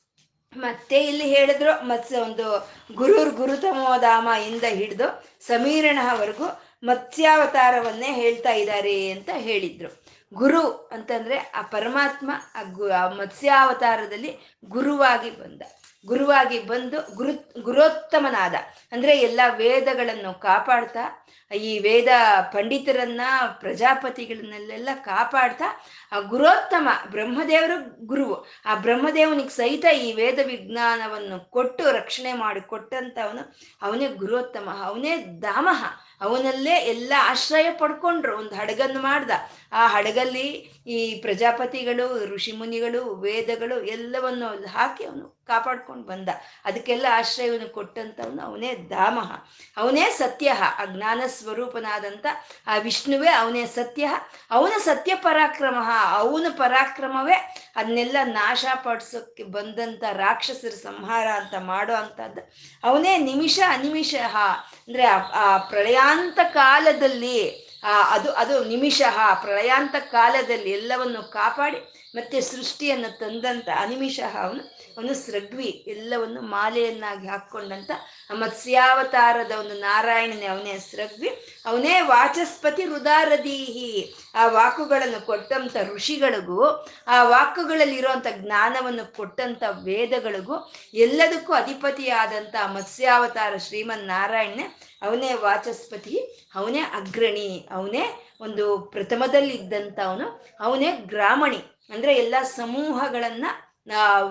[0.57, 6.44] ಮತ್ತೆ ಇಲ್ಲಿ ಹೇಳಿದ್ರು ಮತ್ಸ ಒಂದು ಗುರುರ್ ಗುರುತಮೋಧಾಮ ಇಂದ ಹಿಡಿದು ಸಮೀರಣವರೆಗೂ
[6.83, 10.05] ಮತ್ಸ್ಯಾವತಾರವನ್ನೇ ಹೇಳ್ತಾ ಇದ್ದಾರೆ ಅಂತ ಹೇಳಿದ್ರು.
[10.35, 15.62] ಗುರು ಅಂತಂದ್ರೆ ಆ ಪರಮಾತ್ಮ, ಆ ಗು, ಆ ಮತ್ಸ್ಯಾವತಾರದಲ್ಲಿ ಗುರುವಾಗಿ ಬಂದ.
[16.07, 18.55] ಗುರುವಾಗಿ ಬಂದು ಗುರು, ಗುರೋತ್ತಮನಾದ.
[18.93, 22.09] ಅಂದ್ರೆ ಎಲ್ಲ ವೇದಗಳನ್ನು ಕಾಪಾಡ್ತಾ, ಈ ವೇದ
[22.53, 23.21] ಪಂಡಿತರನ್ನ
[23.61, 28.47] ಪ್ರಜಾಪತಿಗಳನ್ನೆಲ್ಲ ಕಾಪಾಡ್ತಾ, ಆ ಗುರೋತ್ತಮ ಬ್ರಹ್ಮದೇವರು ಗುರುವು.
[28.65, 35.85] ಆ ಬ್ರಹ್ಮದೇವನಿಗೆ ಸಹಿತ ಈ ವೇದ ವಿಜ್ಞಾನವನ್ನು ಕೊಟ್ಟು, ರಕ್ಷಣೆ ಮಾಡಿ ಕೊಟ್ಟಂತವನು ಅವನೇ ಗುರೋತ್ತಮ, ಅವನೇ ದಾಮಹ.
[36.21, 38.39] ಅವನಲ್ಲೇ ಎಲ್ಲ ಆಶ್ರಯ ಪಡ್ಕೊಂಡ್ರು.
[38.39, 39.31] ಒಂದು ಹಡಗನ್ನು ಮಾಡ್ದ.
[39.73, 40.47] ಆ ಹಡಗಲ್ಲಿ
[40.87, 46.29] ಈ ಪ್ರಜಾಪತಿಗಳು ಋಷಿಮುನಿಗಳು, ವೇದಗಳು ಎಲ್ಲವನ್ನು ಅಲ್ಲಿ ಹಾಕಿ ಅವನು ಕಾಪಾಡ್ಕೊಂಡು ಬಂದ.
[46.65, 49.33] ಅದಕ್ಕೆಲ್ಲ ಆಶ್ರಯವನ್ನು ಕೊಟ್ಟಂಥವನು ಅವನೇ ಧಾಮಃ
[49.77, 50.53] ಅವನೇ ಸತ್ಯ.
[50.53, 52.27] ಆ ಜ್ಞಾನ ಸ್ವರೂಪನಾದಂಥ
[52.67, 54.11] ಆ ವಿಷ್ಣುವೇ ಅವನೇ ಸತ್ಯ.
[54.51, 55.77] ಅವನ ಸತ್ಯ ಪರಾಕ್ರಮ.
[56.11, 62.53] ಅವನ ಪರಾಕ್ರಮವೇ ಅದನ್ನೆಲ್ಲ ನಾಶ ಪಡಿಸೋಕ್ಕೆ ಬಂದಂಥ ರಾಕ್ಷಸರ ಸಂಹಾರ ಅಂತ ಮಾಡೋ ಅಂಥದ್ದು
[62.85, 64.15] ಅವನೇ ನಿಮಿಷ ಅನಿಮಿಷ.
[64.15, 69.03] ಅಂದರೆ ಆ ಪ್ರಳಯಾಂತ ಕಾಲದಲ್ಲಿ ಆ, ಅದು ಅದು ನಿಮಿಷ
[69.43, 71.81] ಪ್ರಳಯಾಂತ ಕಾಲದಲ್ಲಿ ಎಲ್ಲವನ್ನು ಕಾಪಾಡಿ
[72.14, 74.62] ಮತ್ತೆ ಸೃಷ್ಟಿಯನ್ನು ತಂದಂತ ಅನಿಮಿಷ ಅವನು
[74.97, 77.90] ಅವನು ಸೃಗ್ವಿ, ಎಲ್ಲವನ್ನು ಮಾಲೆಯನ್ನಾಗಿ ಹಾಕ್ಕೊಂಡಂತ
[78.35, 81.29] ಮತ್ಸ್ಯಾವತಾರದ ಒಂದು ನಾರಾಯಣನೇ ಅವನೇ ಸೃಗ್ವಿ.
[81.66, 84.14] ಅವನೇ ವಾಚಸ್ಪತಿ ರುದಾರದೀಹಿ.
[84.35, 86.66] ಆ ವಾಕುಗಳನ್ನು ಕೊಟ್ಟಂತ ಋಷಿಗಳಿಗೂ,
[87.07, 94.66] ಆ ವಾಕುಗಳಲ್ಲಿ ಇರುವಂತ ಜ್ಞಾನವನ್ನು ಕೊಟ್ಟಂತ ವೇದಗಳಿಗೂ ಎಲ್ಲದಕ್ಕೂ ಅಧಿಪತಿಯಾದಂಥ ಮತ್ಸ್ಯಾವತಾರ ಶ್ರೀಮನ್ ನಾರಾಯಣನೇ
[95.03, 101.59] ಅವನೇ ವಾಚಸ್ಪತಿ, ಅವನೇ ಅಗ್ರಣಿ, ಅವನೇ ಒಂದು ಪ್ರಥಮದಲ್ಲಿ ಇದ್ದಂತ ಅವನು ಅವನೇ ಗ್ರಾಮಣಿ.
[101.93, 103.71] ಅಂದ್ರೆ ಎಲ್ಲ ಸಮೂಹಗಳನ್ನು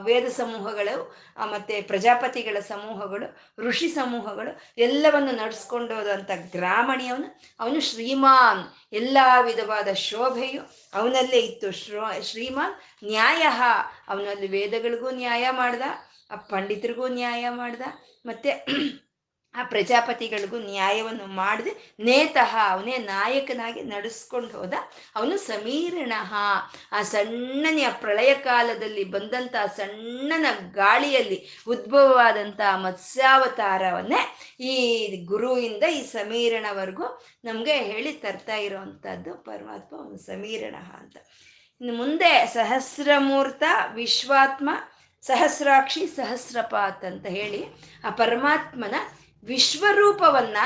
[0.03, 7.41] ವೇದ ಸಮೂಹಗಳು ಮತ್ತೆ ಪ್ರಜಾಪತಿಗಳ ಸಮೂಹಗಳು, ಋಷಿ ಸಮೂಹಗಳು, ಎಲ್ಲವನ್ನು ನಡೆಸ್ಕೊಂಡು ಹೋದಂಥ ಗ್ರಾಮಣಿಯವನು.
[7.59, 8.63] ಅವನು ಶ್ರೀಮಾನ್.
[8.93, 10.61] ಎಲ್ಲ ವಿಧವಾದ ಶೋಭೆಯು
[10.93, 11.71] ಅವನಲ್ಲೇ ಇತ್ತು.
[11.71, 13.47] ಶ್ರೋ, ಶ್ರೀಮಾನ್ ನ್ಯಾಯ.
[14.07, 15.81] ಅವನಲ್ಲಿ ವೇದಗಳಿಗೂ ನ್ಯಾಯ ಮಾಡ್ದ,
[16.31, 17.81] ಆ, ಪಂಡಿತರಿಗೂ ನ್ಯಾಯ ಮಾಡ್ದ,
[18.25, 18.49] ಮತ್ತೆ
[19.55, 24.73] ಆ ಪ್ರಜಾಪತಿಗಳಿಗೂ ನ್ಯಾಯವನ್ನು ಮಾಡದೆ ನೇತಃ ಅವನೇ ನಾಯಕನಾಗಿ ನಡೆಸ್ಕೊಂಡು ಹೋದ.
[25.15, 26.13] ಅವನು ಸಮೀರಣ.
[26.91, 34.21] ಆ ಸಣ್ಣನೆಯ ಪ್ರಳಯ ಕಾಲದಲ್ಲಿ ಬಂದಂಥ ಸಣ್ಣನ ಗಾಳಿಯಲ್ಲಿ ಉದ್ಭವವಾದಂಥ ಮತ್ಸ್ಯಾವತಾರವನ್ನೇ
[34.63, 34.75] ಈ
[35.25, 41.17] ಗುರುವಿಂದ ಈ ಸಮೀರಣವರೆಗೂ ನಮಗೆ ಹೇಳಿ ತರ್ತಾ ಇರೋವಂಥದ್ದು ಪರಮಾತ್ಮ ಅವನು ಸಮೀರಣ ಅಂತ.
[41.81, 44.69] ಇನ್ನು ಮುಂದೆ ಸಹಸ್ರಮೂರ್ತ ವಿಶ್ವಾತ್ಮ
[45.21, 47.65] ಸಹಸ್ರಾಕ್ಷಿ ಸಹಸ್ರಪಾತ್ ಅಂತ ಹೇಳಿ
[48.03, 48.95] ಆ ಪರಮಾತ್ಮನ
[49.43, 50.57] ವಿಶ್ವರೂಪವನ್ನ,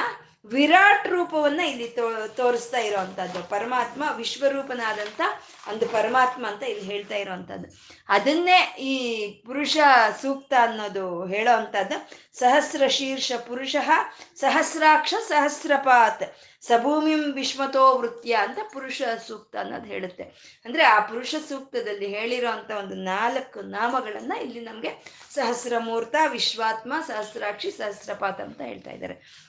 [0.46, 3.44] ವಿರಾಟ್ ರೂಪವನ್ನ ಇಲ್ಲಿ ತೋ, ತೋರಿಸ್ತಾ ಇರೋವಂಥದ್ದು.
[3.44, 5.22] ಪರಮಾತ್ಮ ವಿಶ್ವರೂಪನಾದಂಥ
[5.70, 7.68] ಒಂದು ಪರಮಾತ್ಮ ಅಂತ ಇಲ್ಲಿ ಹೇಳ್ತಾ ಇರೋವಂಥದ್ದು.
[8.10, 9.78] ಅದನ್ನೇ ಈ ಪುರುಷ
[10.22, 12.10] ಸೂಕ್ತ ಅನ್ನೋದು ಹೇಳೋ ಅಂಥದ್ದು.
[12.40, 13.76] ಸಹಸ್ರ ಶೀರ್ಷ ಪುರುಷ
[14.36, 16.38] ಸಹಸ್ರಾಕ್ಷ ಸಹಸ್ರಪಾತ್.
[16.68, 20.24] ಸಭೂಮಿಂ ವಿಶ್ವತೋ ವೃತ್ಯ ಅಂತ ಪುರುಷ ಸೂಕ್ತ ಅನ್ನೋದು ಹೇಳುತ್ತೆ.
[20.66, 28.42] ಅಂದ್ರೆ ಆ ಪುರುಷ ಸೂಕ್ತದಲ್ಲಿ ಹೇಳಿರೋ ಅಂತ ಒಂದು ನಾಲ್ಕು ನಾಮಗಳನ್ನ ಇಲ್ಲಿ ನಮಗೆ ಸಹಸ್ರಮೂರ್ತ, ವಿಶ್ವಾತ್ಮ, ಸಹಸ್ರಾಕ್ಷಿ, ಸಹಸ್ರಪಾತ
[28.42, 29.44] ಅಂತ ಹೇಳ್ತಾ ಇದ್ದಾರೆ.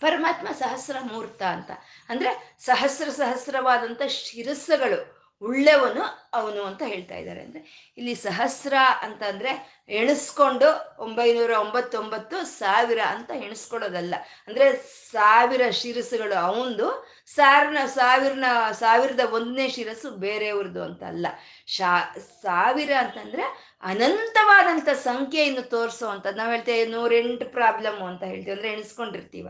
[0.00, 1.70] ಪರಮಾತ್ಮ ಸಹಸ್ರ ಮೂರ್ತ ಅಂತ.
[2.08, 5.17] ಅಂದ್ರೆ ಸಹಸ್ರ ಸಹಸ್ರವಾದಂಥ ಶಿರಸ್ಸುಗಳು.
[5.42, 6.02] ಉಳ್ಳವನು
[6.34, 7.40] ಅವನು ಅಂತ ಹೇಳ್ತಾ ಇದ್ದಾರೆ.
[7.40, 14.14] ಅಂದ್ರೆ ಇಲ್ಲಿ ಸಹಸ್ರ ಅಂತ ಅಂದ್ರೆ ಎಣಿಸ್ಕೊಂಡು ಒಂಬೈನೂರ ಒಂಬತ್ತೊಂಬತ್ತು ಸಾವಿರ ಅಂತ ಎಣಿಸ್ಕೊಳ್ಳೋದಲ್ಲ.
[14.48, 14.76] ಅಂದ್ರೆ
[15.10, 16.88] ಸಾವಿರ ಶಿರಸ್ಸುಗಳು ಅವಂದು
[17.26, 21.26] ಸಾವಿರನ ಸಾವಿರನ ಸಾವಿರದ ಒಂದನೇ ಶಿರಸ್ಸು ಬೇರೆಯವ್ರದ್ದು ಅಂತ ಅಲ್ಲ
[21.66, 23.42] ಶಾ ಸಾವಿರ ಅಂತಂದ್ರೆ
[23.82, 28.52] ಅನಂತವಾದಂಥ ಸಂಖ್ಯೆಯನ್ನು ತೋರಿಸೋವಂಥದ್ದು ನಾವು ಹೇಳ್ತೇವೆ ನೂರೆಂಟು ಪ್ರಾಬ್ಲಮ್ ಅಂತ ಹೇಳ್ತೀವಿ.
[28.52, 29.48] ಅಂದ್ರೆ ಎಣಿಸ್ಕೊಂಡಿರ್ತೀವ.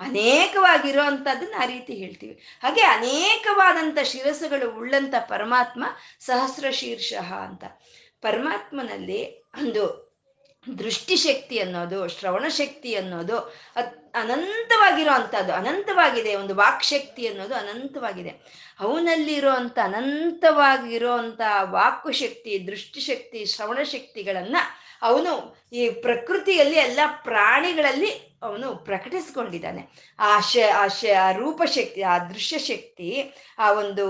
[0.00, 2.42] ಅನೇಕವಾಗಿರೋ ಅಂಥದ್ದನ್ನ ಆ ರೀತಿ ಹೇಳ್ತೀವಿ.
[2.62, 5.84] ಹಾಗೆ ಅನೇಕವಾದಂಥ ಶಿರಸ್ಸುಗಳು ಉಳ್ಳಂಥ ಪರಮಾತ್ಮ
[6.20, 7.64] ಸಹಸ್ರ ಶೀರ್ಷ ಅಂತ.
[8.20, 10.06] ಪರಮಾತ್ಮನಲ್ಲಿ ಒಂದು
[10.78, 13.38] ದೃಷ್ಟಿಶಕ್ತಿ ಅನ್ನೋದು ಶ್ರವಣ ಶಕ್ತಿ ಅನ್ನೋದು
[13.76, 18.30] ಅತ್ ಅನಂತವಾಗಿರೋ ಅಂಥದ್ದು ಅನಂತವಾಗಿದೆ, ಒಂದು ವಾಕ್ಶಕ್ತಿ ಅನ್ನೋದು ಅನಂತವಾಗಿದೆ.
[18.80, 21.40] ಅವನಲ್ಲಿರೋ ಅಂಥ ಅನಂತವಾಗಿರೋ ಅಂಥ
[22.66, 24.56] ದೃಷ್ಟಿಶಕ್ತಿ ಶ್ರವಣ ಶಕ್ತಿಗಳನ್ನ
[25.02, 29.88] ಅವನು ಈ ಪ್ರಕೃತಿಯಲ್ಲಿ ಎಲ್ಲ ಪ್ರಾಣಿಗಳಲ್ಲಿ ಅವನು ಪ್ರಕಟಿಸ್ಕೊಂಡಿದ್ದಾನೆ.
[30.18, 34.06] ಆ ಶ ಆ ಶ, ಆ ರೂಪಶಕ್ತಿ, ಆ ದೃಶ್ಯ ಶಕ್ತಿ ಆ ಒಂದು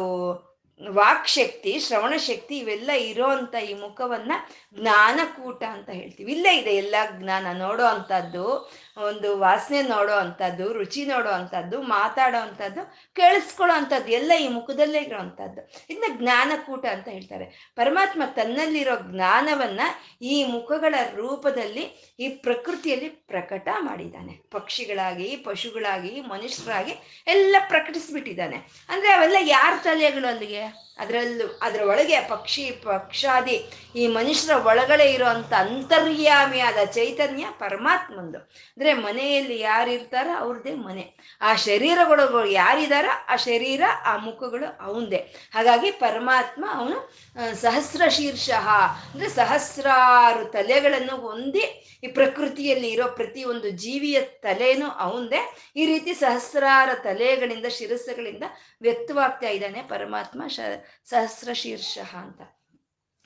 [0.93, 4.33] ವಾಕ್ ಶಕ್ತಿ ಶ್ರವಣ ಶಕ್ತಿ ಇವೆಲ್ಲ ಇರೋ ಅಂತ ಈ ಮುಖವನ್ನ
[4.81, 6.33] ಜ್ಞಾನಕೂಟ ಅಂತ ಹೇಳ್ತೀವಿ.
[6.33, 8.71] ಇಲ್ಲೇ ಇದೆ ಎಲ್ಲ ಜ್ಞಾನ, ನೋಡೋ ಅಂಥದ್ದು.
[8.97, 15.19] ಒಂದು ವಾಸನೆ ನೋಡೋ ಅಂಥದ್ದು, ರುಚಿ ನೋಡೋ ಅಂಥದ್ದು, ಮಾತಾಡೋ ಅಂಥದ್ದು, ಕೇಳಿಸ್ಕೊಳ್ಳೋ ಅಂಥದ್ದು, ಎಲ್ಲ ಈ ಮುಖದಲ್ಲೇ ಇರೋ
[15.19, 15.73] ಅಂಥದ್ದು.
[15.91, 17.73] ಇದನ್ನ ಜ್ಞಾನಕೂಟ ಅಂತ ಹೇಳ್ತಾರೆ.
[17.77, 19.81] ಪರಮಾತ್ಮ ತನ್ನಲ್ಲಿರೋ ಜ್ಞಾನವನ್ನ
[20.23, 24.33] ಈ ಮುಖಗಳ ರೂಪದಲ್ಲಿ, ಈ ಪ್ರಕೃತಿಯಲ್ಲಿ ಪ್ರಕಟ ಮಾಡಿದ್ದಾನೆ.
[24.51, 28.57] ಪಕ್ಷಿಗಳಾಗಿ, ಪಶುಗಳಾಗಿ, ಮನುಷ್ಯರಾಗಿ ಎಲ್ಲ ಪ್ರಕಟಿಸ್ಬಿಟ್ಟಿದ್ದಾನೆ.
[28.89, 30.87] ಅಂದ್ರೆ ಅವೆಲ್ಲ ಯಾರ ತಲೆಗಳು ಅಲ್ಲಿಗೆ?
[30.99, 38.51] ಅದರಲ್ಲೂ, ಅದರ ಒಳಗೆ ಪಕ್ಷಿ, ಪಕ್ಷಾದಿ, ಈ ಮನುಷ್ಯರ ಒಳಗಡೆ ಇರುವಂತ ಅಂತರ್ಯಾಮಿಯಾದ ಚೈತನ್ಯ ಪರಮಾತ್ಮಂದು.
[38.93, 41.17] ಮನೆಯಲ್ಲಿ ಯಾರಿರ್ತಾರ ಅವ್ರದ್ದೇ ಮನೆ.
[41.41, 45.17] ಆ ಶರೀರಗಳು ಯಾರಿದಾರ ಆ ಶರೀರ, ಆ ಮುಖಗಳು ಅವಂದೇ.
[45.55, 47.15] ಹಾಗಾಗಿ ಪರಮಾತ್ಮ ಅವನು
[47.55, 55.57] ಸಹಸ್ರ ಶೀರ್ಷ ಅಂದ್ರೆ ಸಹಸ್ರಾರು ತಲೆಗಳನ್ನು ಹೊಂದಿ ಈ ಪ್ರಕೃತಿಯಲ್ಲಿ ಇರೋ ಪ್ರತಿ ಒಂದು ಜೀವಿಯ ತಲೆನೂ ಅವಂದೇ.
[55.77, 58.43] ಈ ರೀತಿ ಸಹಸ್ರಾರ ತಲೆಗಳಿಂದ, ಶಿರಸ್ಸುಗಳಿಂದ
[58.81, 60.61] ವ್ಯಕ್ತವಾಗ್ತಾ ಇದ್ದಾನೆ ಪರಮಾತ್ಮ ಶ
[61.05, 62.41] ಸಹಸ್ರ ಶೀರ್ಷ ಅಂತ.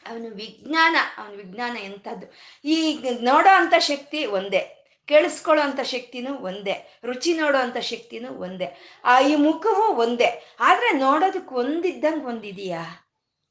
[0.08, 2.32] ಅವನು ವಿಜ್ಞಾನ, ಅವನ ವಿಜ್ಞಾನ ಎಂಥದ್ದು.
[2.68, 4.79] ಈ ನೋಡೋ ಅಂತ ಶಕ್ತಿ ಒಂದೇ.
[5.10, 8.68] ಕೇಳಿಸ್ಕೊಳ್ಳೋ ಅಂಥ ಶಕ್ತಿನೂ ಒಂದೇ, ರುಚಿ ನೋಡೋ ಅಂಥ ಶಕ್ತಿನೂ ಒಂದೇ,
[9.04, 10.30] ಆ ಈ ಮುಖವೂ ಒಂದೇ.
[10.60, 12.82] ಆದರೆ ನೋಡೋದಕ್ಕೆ ಒಂದಿದ್ದಂಗೆ ಒಂದಿದೆಯಾ?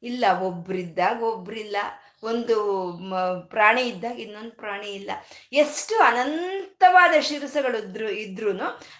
[0.03, 1.77] ಇಲ್ಲ, ಒಬ್ರಿದ್ದಾಗ ಒಬ್ರಿಲ್ಲ.
[2.23, 2.55] ಒಂದು
[3.49, 5.11] ಪ್ರಾಣಿ ಇದ್ದಾಗ ಇನ್ನೊಂದು ಪ್ರಾಣಿ ಇಲ್ಲ.
[5.53, 8.49] ಎಷ್ಟು ಅನಂತವಾದ ಶಿರಸಗಳು ಇದ್ರು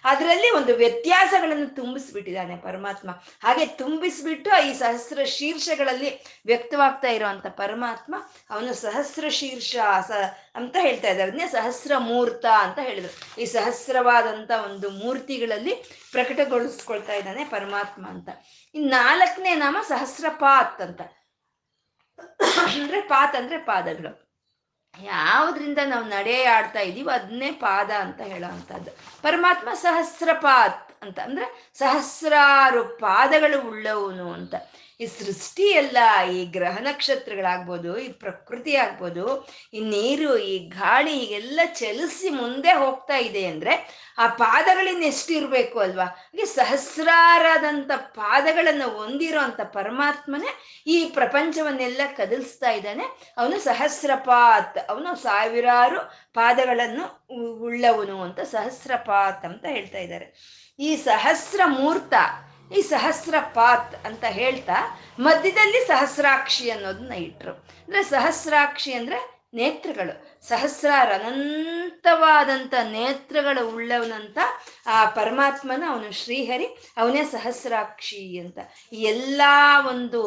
[0.04, 3.10] ಅದರಲ್ಲಿ ಒಂದು ವ್ಯತ್ಯಾಸಗಳನ್ನು ತುಂಬಿಸ್ಬಿಟ್ಟಿದ್ದಾನೆ ಪರಮಾತ್ಮ.
[3.42, 8.14] ಹಾಗೆ ತುಂಬಿಸ್ಬಿಟ್ಟು ಈ ಸಹಸ್ರ ಶೀರ್ಷಗಳಲ್ಲಿ ವ್ಯಕ್ತವಾಗ್ತಾ ಇರುವಂತ ಪರಮಾತ್ಮ
[8.50, 9.76] ಅವನು ಸಹಸ್ರ ಶೀರ್ಷ
[10.08, 10.10] ಸ,
[10.54, 11.30] ಅಂತ ಹೇಳ್ತಾ ಇದ್ದಾರೆ.
[11.30, 13.40] ಅದನ್ನೇ ಸಹಸ್ರ ಮೂರ್ತ ಅಂತ ಹೇಳಿದ್ರು.
[13.40, 15.74] ಈ ಸಹಸ್ರವಾದಂತ ಒಂದು ಮೂರ್ತಿಗಳಲ್ಲಿ
[16.12, 18.28] ಪ್ರಕಟಗೊಳಿಸ್ಕೊಳ್ತಾ ಇದ್ದಾನೆ ಪರಮಾತ್ಮ ಅಂತ.
[18.74, 21.00] ಇನ್ನು ನಾಲ್ಕನೇ ನಾಮ ಸಹಸ್ರಪಾತ್ ಅಂತ.
[22.72, 24.30] ಅಂದ್ರೆ ಪಾತ್ ಅಂದ್ರೆ ಪಾದಗಳು.
[25.02, 28.90] ಯಾವ್ದ್ರಿಂದ ನಾವು ನಡೆ ಆಡ್ತಾ ಇದೀವೋ ಅದನ್ನೇ ಪಾದ ಅಂತ ಹೇಳೋ ಅಂತದ್ದು
[29.22, 34.54] ಪರಮಾತ್ಮ ಸಹಸ್ರಪಾತ್ ಅಂತ ಅಂದ್ರೆ ಸಹಸ್ರಾರು ಪಾದಗಳು ಉಳ್ಳವನು ಅಂತ.
[35.00, 35.98] ಈ ಸೃಷ್ಟಿ ಎಲ್ಲ,
[36.36, 39.24] ಈ ಗ್ರಹ ನಕ್ಷತ್ರಗಳಾಗ್ಬೋದು, ಈ ಪ್ರಕೃತಿ ಆಗ್ಬೋದು,
[39.76, 43.74] ಈ ನೀರು, ಈ ಗಾಳಿ ಹೀಗೆಲ್ಲ ಚಲಿಸಿ ಮುಂದೆ ಹೋಗ್ತಾ ಇದೆ ಅಂದ್ರೆ
[44.22, 46.04] ಆ ಪಾದಗಳಿಂದ ಎಷ್ಟಿರ್ಬೇಕು ಅಲ್ವಾ?
[46.04, 50.50] ಹಾಗೆ ಸಹಸ್ರಾರಾದಂಥ ಪಾದಗಳನ್ನು ಹೊಂದಿರೋ ಅಂಥ ಪರಮಾತ್ಮನೇ
[50.86, 53.06] ಈ ಪ್ರಪಂಚವನ್ನೆಲ್ಲ ಕದಲಿಸ್ತಾ ಇದ್ದಾನೆ.
[53.38, 56.00] ಅವನು ಸಹಸ್ರಪಾತ್, ಅವನು ಸಾವಿರಾರು
[56.34, 57.06] ಪಾದಗಳನ್ನು
[57.66, 60.28] ಉಳ್ಳವನು ಅಂತ ಸಹಸ್ರಪಾತ್ ಅಂತ ಹೇಳ್ತಾ ಇದ್ದಾರೆ.
[60.78, 62.14] ಈ ಸಹಸ್ರ ಮೂರ್ತ
[62.78, 67.52] ಈ ಸಹಸ್ರ ಪಾತ್ ಅಂತ ಹೇಳ್ತಾ ಮಧ್ಯದಲ್ಲಿ ಸಹಸ್ರಾಕ್ಷಿ ಅನ್ನೋದನ್ನ ಇಟ್ರು.
[67.52, 70.29] ಅಂದ್ರೆ ಸಹಸ್ರಾಕ್ಷಿ ಅಂದ್ರೆ ನೇತ್ರಗಳು.
[70.44, 74.38] ಸಹಸ್ರಾರ ಅನಂತವಾದಂಥ ನೇತ್ರಗಳು ಉಳ್ಳವನಂತ
[74.86, 76.66] ಆ ಪರಮಾತ್ಮನ ಅವನು ಶ್ರೀಹರಿ,
[76.96, 78.58] ಅವನೇ ಸಹಸ್ರಾಕ್ಷಿ ಅಂತ.
[78.92, 79.40] ಎಲ್ಲ
[79.88, 80.20] ಒಂದು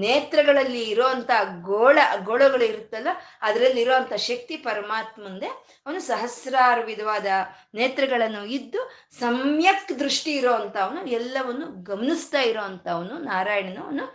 [0.00, 1.30] ನೇತ್ರಗಳಲ್ಲಿ ಇರೋಂಥ
[1.62, 3.08] ಗೋಳ, ಗೋಳಗಳು ಇರುತ್ತಲ್ಲ
[3.42, 5.46] ಅದರಲ್ಲಿ ಇರೋವಂಥ ಶಕ್ತಿ ಪರಮಾತ್ಮಂದೆ
[5.86, 7.26] ಅವನು ಸಹಸ್ರಾರು ವಿಧವಾದ
[7.74, 8.82] ನೇತ್ರಗಳನ್ನು ಇದ್ದು
[9.18, 12.64] ಸಮ್ಯಕ್ ದೃಷ್ಟಿ ಇರೋ ಅವನು ಎಲ್ಲವನ್ನು ಗಮನಿಸ್ತಾ ಇರೋ
[13.24, 14.06] ನಾರಾಯಣನು ಅವನು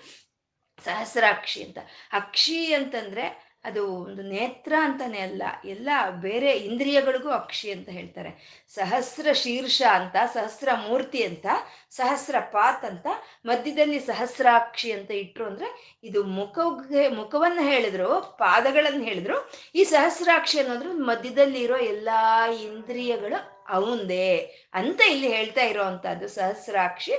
[0.86, 1.80] ಸಹಸ್ರಾಕ್ಷಿ ಅಂತ.
[2.12, 5.90] ಅಕ್ಷಿ ಅಂತಂದ್ರೆ ಅದು ಒಂದು ನೇತ್ರ ಅಂತಾನೆ ಅಲ್ಲ, ಎಲ್ಲ
[6.22, 8.32] ಬೇರೆ ಇಂದ್ರಿಯಗಳಿಗೂ ಅಕ್ಷಿ ಅಂತ ಹೇಳ್ತಾರೆ.
[8.70, 11.46] ಸಹಸ್ರ ಶೀರ್ಷ ಅಂತ, ಸಹಸ್ರ ಮೂರ್ತಿ ಅಂತ,
[11.92, 13.08] ಸಹಸ್ರ ಪಾತ್ ಅಂತ,
[13.46, 21.62] ಮಧ್ಯದಲ್ಲಿ ಸಹಸ್ರಾಕ್ಷಿ ಅಂತ ಇಟ್ರು ಅಂದ್ರೆ ಇದು ಮುಖಗೆ ಮುಖವನ್ನ ಹೇಳಿದ್ರು, ಪಾದಗಳನ್ನು ಹೇಳಿದ್ರು, ಈ ಸಹಸ್ರಾಕ್ಷಿ ಅನ್ನೋದ್ರು ಮಧ್ಯದಲ್ಲಿ
[21.62, 27.12] ಇರೋ ಎಲ್ಲಾ ಇಂದ್ರಿಯಗಳು ಅವಂದೇ ಅಂತ ಇಲ್ಲಿ ಹೇಳ್ತಾ ಇರೋವಂಥದ್ದು ಸಹಸ್ರಾಕ್ಷಿ,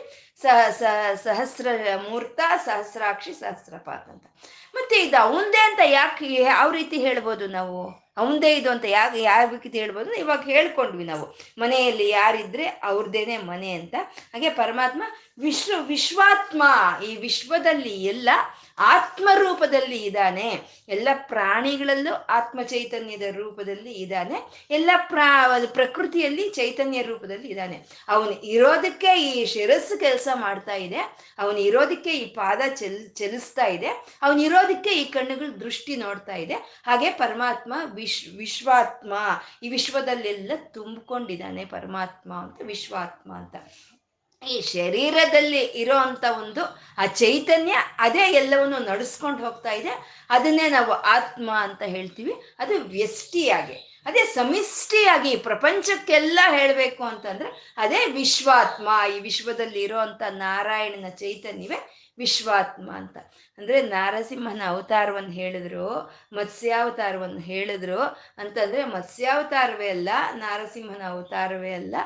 [0.43, 0.57] ಸಹ
[1.15, 1.67] ಸಹಸ್ರ
[2.11, 4.27] ಮೂರ್ತ, ಸಹಸ್ರಾಕ್ಷಿ ಸಹಸ್ರಪಾತ್ ಅಂತ.
[4.75, 7.81] ಮತ್ತೆ ಇದು ಅವಂದೇ ಅಂತ ಯಾಕೆ ಯಾವ ರೀತಿ ಹೇಳ್ಬೋದು ನಾವು?
[8.21, 10.13] ಅವಂದೇ ಇದು ಅಂತ ಯಾಕೆ ಯಾವ ರೀತಿ ಹೇಳ್ಬೋದು.
[10.13, 11.27] ಇವಾಗ ಹೇಳ್ಕೊಂಡ್ವಿ ನಾವು.
[11.59, 13.95] ಮನೆಯಲ್ಲಿ ಯಾರಿದ್ರೆ ಅವ್ರದ್ದೇನೆ ಮನೆ ಅಂತ.
[14.33, 15.03] ಹಾಗೆ ಪರಮಾತ್ಮ
[15.39, 16.63] ವಿಶ್ವ, ವಿಶ್ವಾತ್ಮ
[17.05, 18.31] ಈ ವಿಶ್ವದಲ್ಲಿ ಎಲ್ಲ
[18.83, 20.49] ಆತ್ಮ ರೂಪದಲ್ಲಿ ಇದ್ದಾನೆ.
[20.89, 24.37] ಎಲ್ಲ ಪ್ರಾಣಿಗಳಲ್ಲೂ ಆತ್ಮ ಚೈತನ್ಯದ ರೂಪದಲ್ಲಿ ಇದ್ದಾನೆ.
[24.71, 25.31] ಎಲ್ಲ ಪ್ರಾ,
[25.73, 27.77] ಪ್ರಕೃತಿಯಲ್ಲಿ ಚೈತನ್ಯ ರೂಪದಲ್ಲಿ ಇದ್ದಾನೆ.
[28.09, 31.01] ಅವನು ಇರೋದಕ್ಕೆ ಈ ಶಿರಸ್ಸು ಕೆಲಸ ಮಾಡ್ತಾ ಇದೆ.
[31.39, 33.89] ಅವನು ಇರೋದಕ್ಕೆ ಈ ಪಾದ ಚೆಲ್, ಚಲಿಸ್ತಾ ಇದೆ.
[34.23, 36.55] ಅವನಿರೋದಕ್ಕೆ ಈ ಕಣ್ಣುಗಳು ದೃಷ್ಟಿ ನೋಡ್ತಾ ಇದೆ.
[36.87, 39.13] ಹಾಗೆ ಪರಮಾತ್ಮ ವಿಶ್ ವಿಶ್ವಾತ್ಮ,
[39.63, 43.55] ಈ ವಿಶ್ವದಲ್ಲೆಲ್ಲ ತುಂಬಿಕೊಂಡಿದ್ದಾನೆ ಪರಮಾತ್ಮ ಅಂತ, ವಿಶ್ವಾತ್ಮ ಅಂತ.
[44.49, 46.65] ಈ ಶರೀರದಲ್ಲಿ ಇರೋ ಅಂತ ಒಂದು
[46.99, 50.27] ಆ ಚೈತನ್ಯ ಅದೇ ಎಲ್ಲವನ್ನು ನಡೆಸ್ಕೊಂಡು ಹೋಗ್ತಾ ಇದೆ.
[50.31, 52.33] ಅದನ್ನೇ ನಾವು ಆತ್ಮ ಅಂತ ಹೇಳ್ತೀವಿ.
[52.59, 58.89] ಅದು ವ್ಯಷ್ಟಿಯಾಗಿ, ಅದೇ ಸಮಿಷ್ಟಿಯಾಗಿ ಪ್ರಪಂಚಕ್ಕೆಲ್ಲ ಹೇಳಬೇಕು ಅಂತಂದ್ರೆ ಅದೇ ವಿಶ್ವಾತ್ಮ.
[59.17, 63.17] ಈ ವಿಶ್ವದಲ್ಲಿ ಇರೋ ಅಂತ ನಾರಾಯಣನ ಚೈತನ್ಯವೇ ವಿಶ್ವಾತ್ಮ ಅಂತ.
[63.59, 65.89] ಅಂದ್ರೆ ನಾರಸಿಂಹನ ಅವತಾರವನ್ನು ಹೇಳಿದ್ರು
[66.33, 68.01] ಮತ್ಸ್ಯಾವತಾರವನ್ನು ಹೇಳಿದ್ರು
[68.39, 71.97] ಅಂತಂದ್ರೆ ಮತ್ಸ್ಯಾವತಾರವೇ ಅಲ್ಲ ನಾರಸಿಂಹನ ಅವತಾರವೇ ಅಲ್ಲ.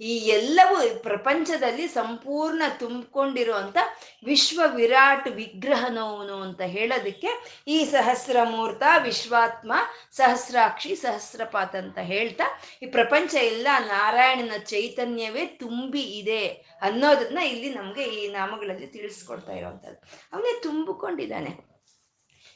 [0.00, 3.76] ಈ ಎಲ್ಲವೂ ಪ್ರಪಂಚದಲ್ಲಿ ಸಂಪೂರ್ಣ ತುಂಬಿಕೊಂಡಿರುವಂತ
[4.24, 7.28] ವಿಶ್ವ ವಿರಾಟ್ ವಿಗ್ರಹನವನು ಅಂತ ಹೇಳೋದಕ್ಕೆ
[7.68, 9.72] ಈ ಸಹಸ್ರ ಮೂರ್ತ ವಿಶ್ವಾತ್ಮ
[10.12, 16.46] ಸಹಸ್ರಾಕ್ಷಿ ಸಹಸ್ರಪಾತ್ ಅಂತ ಹೇಳ್ತಾ ಈ ಪ್ರಪಂಚ ಎಲ್ಲ ನಾರಾಯಣನ ಚೈತನ್ಯವೇ ತುಂಬಿ ಇದೆ
[16.82, 20.00] ಅನ್ನೋದನ್ನ ಇಲ್ಲಿ ನಮ್ಗೆ ಈ ನಾಮಗಳಲ್ಲಿ ತಿಳಿಸ್ಕೊಡ್ತಾ ಇರೋವಂಥದ್ದು.
[20.32, 21.70] ಅವನೇ ತುಂಬಿಕೊಂಡಿದ್ದಾನೆ.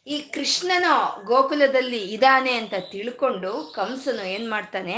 [0.06, 4.96] ಈ ಕೃಷ್ಣನು ಗೋಕುಲದಲ್ಲಿ ಇದ್ದಾನೆ ಅಂತ ತಿಳ್ಕೊಂಡು ಕಂಸನು ಏನ್ ಮಾಡ್ತಾನೆ?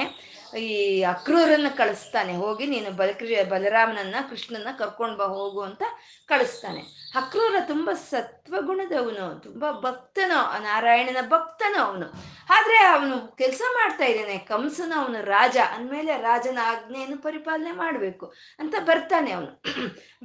[0.54, 2.36] ಈ ಅಕ್ರೂರನ್ನ ಕಳಿಸ್ತಾನೆ.
[2.36, 5.82] ಹೋಗಿ ನೀನು ಬಲಕೃ ಬಲರಾಮನನ್ನ ಕೃಷ್ಣನ ಕರ್ಕೊಂಡು ಬಾ, ಹೋಗು ಅಂತ
[6.26, 6.80] ಕಳಿಸ್ತಾನೆ.
[7.16, 12.36] ಅಕ್ರೂರ ತುಂಬ ಸತ್ವಗುಣದವನು, ತುಂಬ ಭಕ್ತನೋ, ನಾರಾಯಣನ ಭಕ್ತನೋ ಅವನು.
[12.50, 14.38] ಆದ್ರೆ ಅವನು ಕೆಲಸ ಮಾಡ್ತಾ ಇದ್ದಾನೆ.
[14.38, 15.56] ಕಂಸನ ಅವನು ರಾಜ.
[15.74, 19.62] ಅಂದಮೇಲೆ ರಾಜನ ಆಜ್ಞೆಯನ್ನು ಪರಿಪಾಲನೆ ಮಾಡಬೇಕು ಅಂತ ಬರ್ತಾನೆ ಅವನು.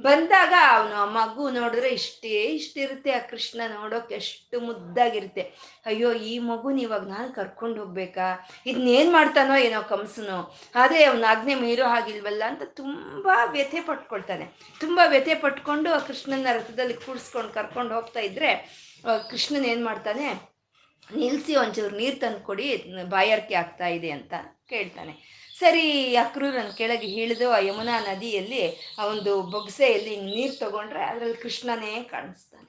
[0.02, 3.12] ಬಂದಾಗ ಅವನು ಆ ಮಗು ನೋಡಿದ್ರೆ ಇಷ್ಟೇ ಇಷ್ಟಿರುತ್ತೆ.
[3.12, 5.40] ಆ ಕೃಷ್ಣ ನೋಡೋಕೆ ಎಷ್ಟು ಮುದ್ದಾಗಿರುತ್ತೆ.
[5.86, 8.48] ಅಯ್ಯೋ, ಈ ಮಗುನ ಇವಾಗ ನಾನು ಕರ್ಕೊಂಡು ಹೋಗ್ಬೇಕಾ?
[8.66, 9.82] ಇದನ್ನೇನ್ ಮಾಡ್ತಾನೋ ಏನೋ
[10.12, 10.38] ಕಂಸನು
[10.82, 14.44] ಅದೇ ಅವನ ಆಜ್ಞೆ ಮೀರೋ ಹಾಗಿಲ್ವಲ್ಲ ಅಂತ ತುಂಬ ವ್ಯಥೆ ಪಟ್ಕೊಳ್ತಾನೆ.
[14.82, 18.50] ತುಂಬ ವ್ಯಥೆ ಪಟ್ಕೊಂಡು ಕೃಷ್ಣನ ರಥದಲ್ಲಿ ಕೂಡಿಸ್ಕೊಂಡು ಕರ್ಕೊಂಡು ಹೋಗ್ತಾ ಇದ್ರೆ
[19.30, 20.26] ಕೃಷ್ಣನ್ ಏನು ಮಾಡ್ತಾನೆ?
[21.10, 22.66] ನಿಲ್ಸಿ ಒಂಚೂರು ನೀರು ತಂದು ಕೊಡಿ
[23.14, 24.34] ಬಾಯಾರಿಕೆ ಆಗ್ತಾ ಇದೆ ಅಂತ
[24.72, 25.14] ಕೇಳ್ತಾನೆ.
[25.60, 25.86] ಸರಿ
[26.24, 28.62] ಅಕ್ರೂರನ್ ಕೆಳಗೆ ಇಳಿದು ಆ ಯಮುನಾ ನದಿಯಲ್ಲಿ
[28.98, 32.68] ಆ ಒಂದು ಬೊಗ್ಸೆಯಲ್ಲಿ ನೀರು ತಗೊಂಡ್ರೆ ಅದ್ರಲ್ಲಿ ಕೃಷ್ಣನೇ ಕಾಣಿಸ್ತಾನೆ.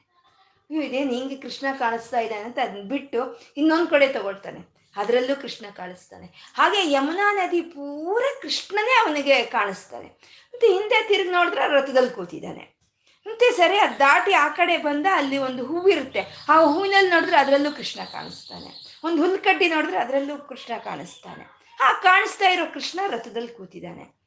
[0.70, 3.22] ಇದೇನು ಹಿಂಗೆ ಕೃಷ್ಣ ಕಾಣಿಸ್ತಾ ಇದ್ದಾನೆ ಅಂತ ಅದನ್ನ ಬಿಟ್ಟು
[3.58, 4.62] ಇನ್ನೊಂದು ಕಡೆ ತಗೊಳ್ತಾನೆ.
[4.96, 6.54] ಅದರಲ್ಲೂ ಕೃಷ್ಣ ಕಾಣಿಸ್ತಾನೆ.
[6.58, 10.08] ಹಾಗೆ ಯಮುನಾ ನದಿ ಪೂರ ಕೃಷ್ಣನೇ ಅವನಿಗೆ ಕಾಣಿಸ್ತಾನೆ.
[10.54, 12.80] ಮತ್ತೆ ಹಿಂದೆ ತಿರುಗಿ ನೋಡಿದ್ರೆ ರಥದಲ್ಲಿ ಕೂತಿದ್ದಾನೆ.
[13.28, 18.04] ಮತ್ತೆ ಸರಿ, ಅದು ದಾಟಿ ಆ ಕಡೆ ಬಂದ ಅಲ್ಲಿ ಒಂದು ಹೂವಿರುತ್ತೆ ಆ ಹೂವಿನಲ್ಲಿ ನೋಡಿದ್ರೆ ಅದರಲ್ಲೂ ಕೃಷ್ಣ
[18.04, 19.00] ಕಾಣಿಸ್ತಾನೆ.
[19.04, 21.64] ಒಂದು ಹುಲ್ಕಡ್ಡಿ ನೋಡಿದ್ರೆ ಅದರಲ್ಲೂ ಕೃಷ್ಣ ಕಾಣಿಸ್ತಾನೆ.
[21.84, 24.23] ಆ ಕಾಣಿಸ್ತಾ ಇರೋ ಕೃಷ್ಣ ರಥದಲ್ಲಿ ಕೂತಿದ್ದಾನೆ.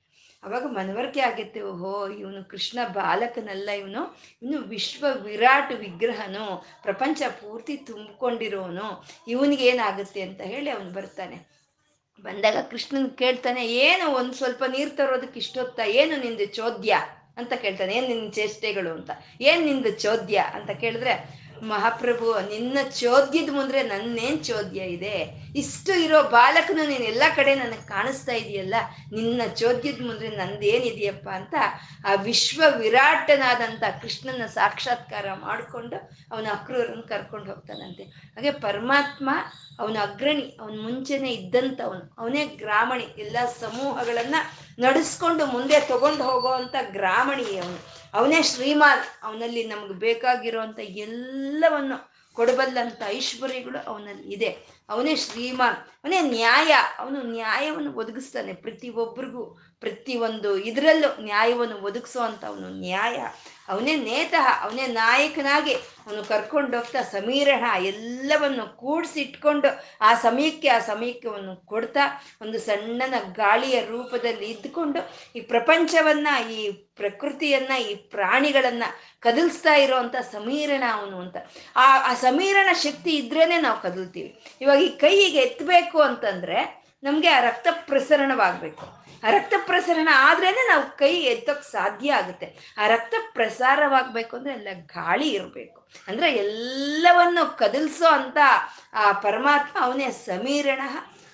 [0.46, 4.02] ಅವಾಗ ಮನವರಿಕೆ ಆಗುತ್ತೆ ಓಹೋ, ಇವನು ಕೃಷ್ಣ ಬಾಲಕನಲ್ಲ ಇವನು
[4.42, 6.46] ಇವನು ವಿಶ್ವ ವಿರಾಟ್ ವಿಗ್ರಹನು,
[6.82, 8.88] ಪ್ರಪಂಚ ಪೂರ್ತಿ ತುಂಬಿಕೊಂಡಿರೋನು,
[9.28, 11.38] ಇವನಿಗೆ ಏನಾಗುತ್ತೆ ಅಂತ ಹೇಳಿ ಅವನು ಬರ್ತಾನೆ.
[12.24, 16.94] ಬಂದಾಗ ಕೃಷ್ಣನ್ ಕೇಳ್ತಾನೆ, ಏನು ಒಂದು ಸ್ವಲ್ಪ ನೀರು ತರೋದಕ್ಕೆ ಇಷ್ಟೊತ್ತ, ಏನು ನಿಂದು ಚೋದ್ಯ?
[17.36, 19.10] ಅಂತ ಕೇಳ್ತಾನೆ, ಏನು ನಿನ್ನ ಚೇಷ್ಟೆಗಳು ಅಂತ?
[19.40, 20.38] ಏನು ನಿಂದು ಚೋದ್ಯ?
[20.54, 25.46] ಅಂತ ಕೇಳಿದ್ರೆ ಮಹಾಪ್ರಭು, ನಿನ್ನ ಚೋದ್ಯದ ಮುಂದ್ರೆ ನನ್ನೇನ್ ಚೋದ್ಯ ಇದೆ?
[25.56, 28.74] ಇಷ್ಟು ಇರೋ ಬಾಲಕನು ನೀನು ಎಲ್ಲ ಕಡೆ ನನಗೆ ಕಾಣಿಸ್ತಾ ಇದೆಯಲ್ಲ,
[29.12, 31.54] ನಿನ್ನ ಚೋದ್ಯದ ಮುಂದ್ರೆ ನಂದೇನಿದೆಯಪ್ಪ ಅಂತ
[32.06, 35.96] ಆ ವಿಶ್ವ ವಿರಾಟನಾದಂಥ ಕೃಷ್ಣನ ಸಾಕ್ಷಾತ್ಕಾರ ಮಾಡಿಕೊಂಡು
[36.32, 38.02] ಅವನ ಅಕ್ರೂರನ್ನು ಕರ್ಕೊಂಡು ಹೋಗ್ತಾನಂತೆ.
[38.02, 39.30] ಹಾಗೆ ಪರಮಾತ್ಮ,
[39.80, 44.34] ಅವನ ಅಗ್ರಣಿ, ಅವನ ಮುಂಚೆನೆ ಇದ್ದಂಥವನು, ಅವನೇ ಗ್ರಾಮಣಿ, ಎಲ್ಲ ಸಮೂಹಗಳನ್ನ
[44.78, 47.95] ನಡೆಸ್ಕೊಂಡು ಮುಂದೆ ತಗೊಂಡು ಹೋಗೋವಂಥ ಗ್ರಾಮಣಿ ಅವನು.
[48.16, 49.24] ಅವನೇ ಶ್ರೀಮಾನ್.
[49.24, 54.58] ಅವನಲ್ಲಿ ನಮ್ಗೆ ಬೇಕಾಗಿರುವಂತ ಎಲ್ಲವನ್ನು ಕೊಡಬಲ್ಲಂಥ ಐಶ್ವರ್ಯಗಳು ಅವನಲ್ಲಿ ಇದೆ.
[54.88, 55.76] ಅವನೇ ಶ್ರೀಮಾನ್.
[55.76, 56.74] ಅವನೇ ನ್ಯಾಯ.
[56.98, 59.65] ಅವನು ನ್ಯಾಯವನ್ನು ಒದಗಿಸ್ತಾನೆ ಪ್ರತಿಯೊಬ್ಬರಿಗೂ.
[59.80, 63.16] ಪ್ರತಿಯೊಂದು ಇದರಲ್ಲೂ ನ್ಯಾಯವನ್ನು ಒದಗಿಸುವಂಥ ಅವನು ನ್ಯಾಯ.
[63.68, 69.68] ಅವನೇ ನೇತಃ ಅವನೇ ನಾಯಕನಾಗಿ ಅವನು ಕರ್ಕೊಂಡೋಗ್ತಾ ಸಮೀರಣ ಎಲ್ಲವನ್ನು ಕೂಡಿಸಿಟ್ಕೊಂಡು
[70.00, 71.28] ಆ ಸಮಯಕ್ಕೆ ಆ ಸಮಯಕ್ಕೆ
[71.66, 75.00] ಕೊಡ್ತಾ ಒಂದು ಸಣ್ಣನ ಗಾಳಿಯ ರೂಪದಲ್ಲಿ ಇದ್ದುಕೊಂಡು
[75.36, 78.82] ಈ ಪ್ರಪಂಚವನ್ನ, ಈ ಪ್ರಕೃತಿಯನ್ನ, ಈ ಪ್ರಾಣಿಗಳನ್ನ
[79.20, 81.36] ಕದಲ್ಸ್ತಾ ಇರೋವಂಥ ಸಮೀರಣ ಅವನು ಅಂತ.
[81.76, 84.56] ಆ ಆ ಸಮೀರಣ ಶಕ್ತಿ ಇದ್ರೇನೆ ನಾವು ಕದಲ್ತೀವಿ.
[84.60, 89.05] ಇವಾಗ ಈ ಕೈಗೆ ಎತ್ತಬೇಕು ಅಂತಂದ್ರೆ ನಮಗೆ ಆ ರಕ್ತ ಪ್ರಸರಣವಾಗಬೇಕು.
[89.30, 92.74] ರಕ್ತ ಪ್ರಸರಣ ಆದ್ರೇನೆ ನಾವು ಕೈ ಎತ್ತೋಕ್ ಸಾಧ್ಯ ಆಗುತ್ತೆ.
[92.78, 95.88] ಆ ರಕ್ತ ಪ್ರಸಾರವಾಗಬೇಕು ಅಂದ್ರೆ ಎಲ್ಲ ಗಾಳಿ ಇರಬೇಕು.
[96.08, 98.36] ಅಂದ್ರೆ ಎಲ್ಲವನ್ನು ಕದಲ್ಸೋ ಅಂತ
[98.94, 100.80] ಆ ಪರಮಾತ್ಮ ಅವನೇ ಸಮೀರಣ.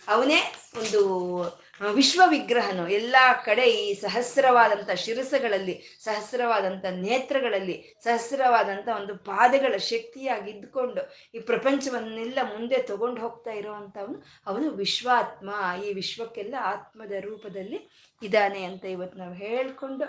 [0.09, 10.51] ಅವನೇ ಒಂದು ವಿಶ್ವ ವಿಗ್ರಹನು ಎಲ್ಲ ಕಡೆ ಈ ಸಹಸ್ರವಾದಂಥ ಶಿರಸಗಳಲ್ಲಿ ಸಹಸ್ರವಾದಂಥ ನೇತ್ರಗಳಲ್ಲಿ ಸಹಸ್ರವಾದಂಥ ಒಂದು ಪಾದಗಳ ಶಕ್ತಿಯಾಗಿ
[10.51, 11.03] ಇದ್ದುಕೊಂಡು
[11.35, 15.51] ಈ ಪ್ರಪಂಚವನ್ನೆಲ್ಲ ಮುಂದೆ ತಗೊಂಡು ಹೋಗ್ತಾ ಇರೋವಂಥವನು ಅವನು ವಿಶ್ವಾತ್ಮ.
[15.85, 17.80] ಈ ವಿಶ್ವಕ್ಕೆಲ್ಲ ಆತ್ಮದ ರೂಪದಲ್ಲಿ
[18.22, 20.07] ಇದ್ದಾನೆ ಅಂತ ಇವತ್ತು ನಾವು ಹೇಳ್ಕೊಂಡು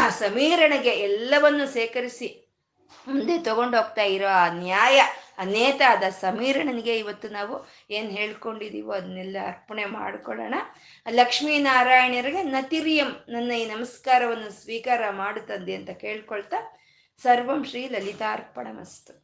[0.00, 2.50] ಆ ಸಮೀರಣೆಗೆ ಎಲ್ಲವನ್ನು ಸೇಕರಿಸಿ
[3.06, 5.00] ಮುಂದೆ ತಗೊಂಡು ಹೋಗ್ತಾ ಇರೋ ಆ ನ್ಯಾಯ
[5.40, 10.54] ಅನೇತ ಆದ ಸಮೀರಣನಿಗೆ ಇವತ್ತು ನಾವು ಏನು ಹೇಳ್ಕೊಂಡಿದೀವೋ ಅದನ್ನೆಲ್ಲ ಅರ್ಪಣೆ ಮಾಡ್ಕೊಳ್ಳೋಣ.
[11.10, 16.78] ಲಕ್ಷ್ಮೀನಾರಾಯಣರಿಗೆ ನತಿರಿಯಂ ನನ್ನ ಈ ನಮಸ್ಕಾರವನ್ನು ಸ್ವೀಕಾರ ಮಾಡುತ್ತಂದೆ ಅಂತ ಕೇಳ್ಕೊಳ್ತಾ
[17.22, 19.19] ಸರ್ವಂ ಶ್ರೀ ಲಲಿತಾರ್ಪಣಮಸ್ತು.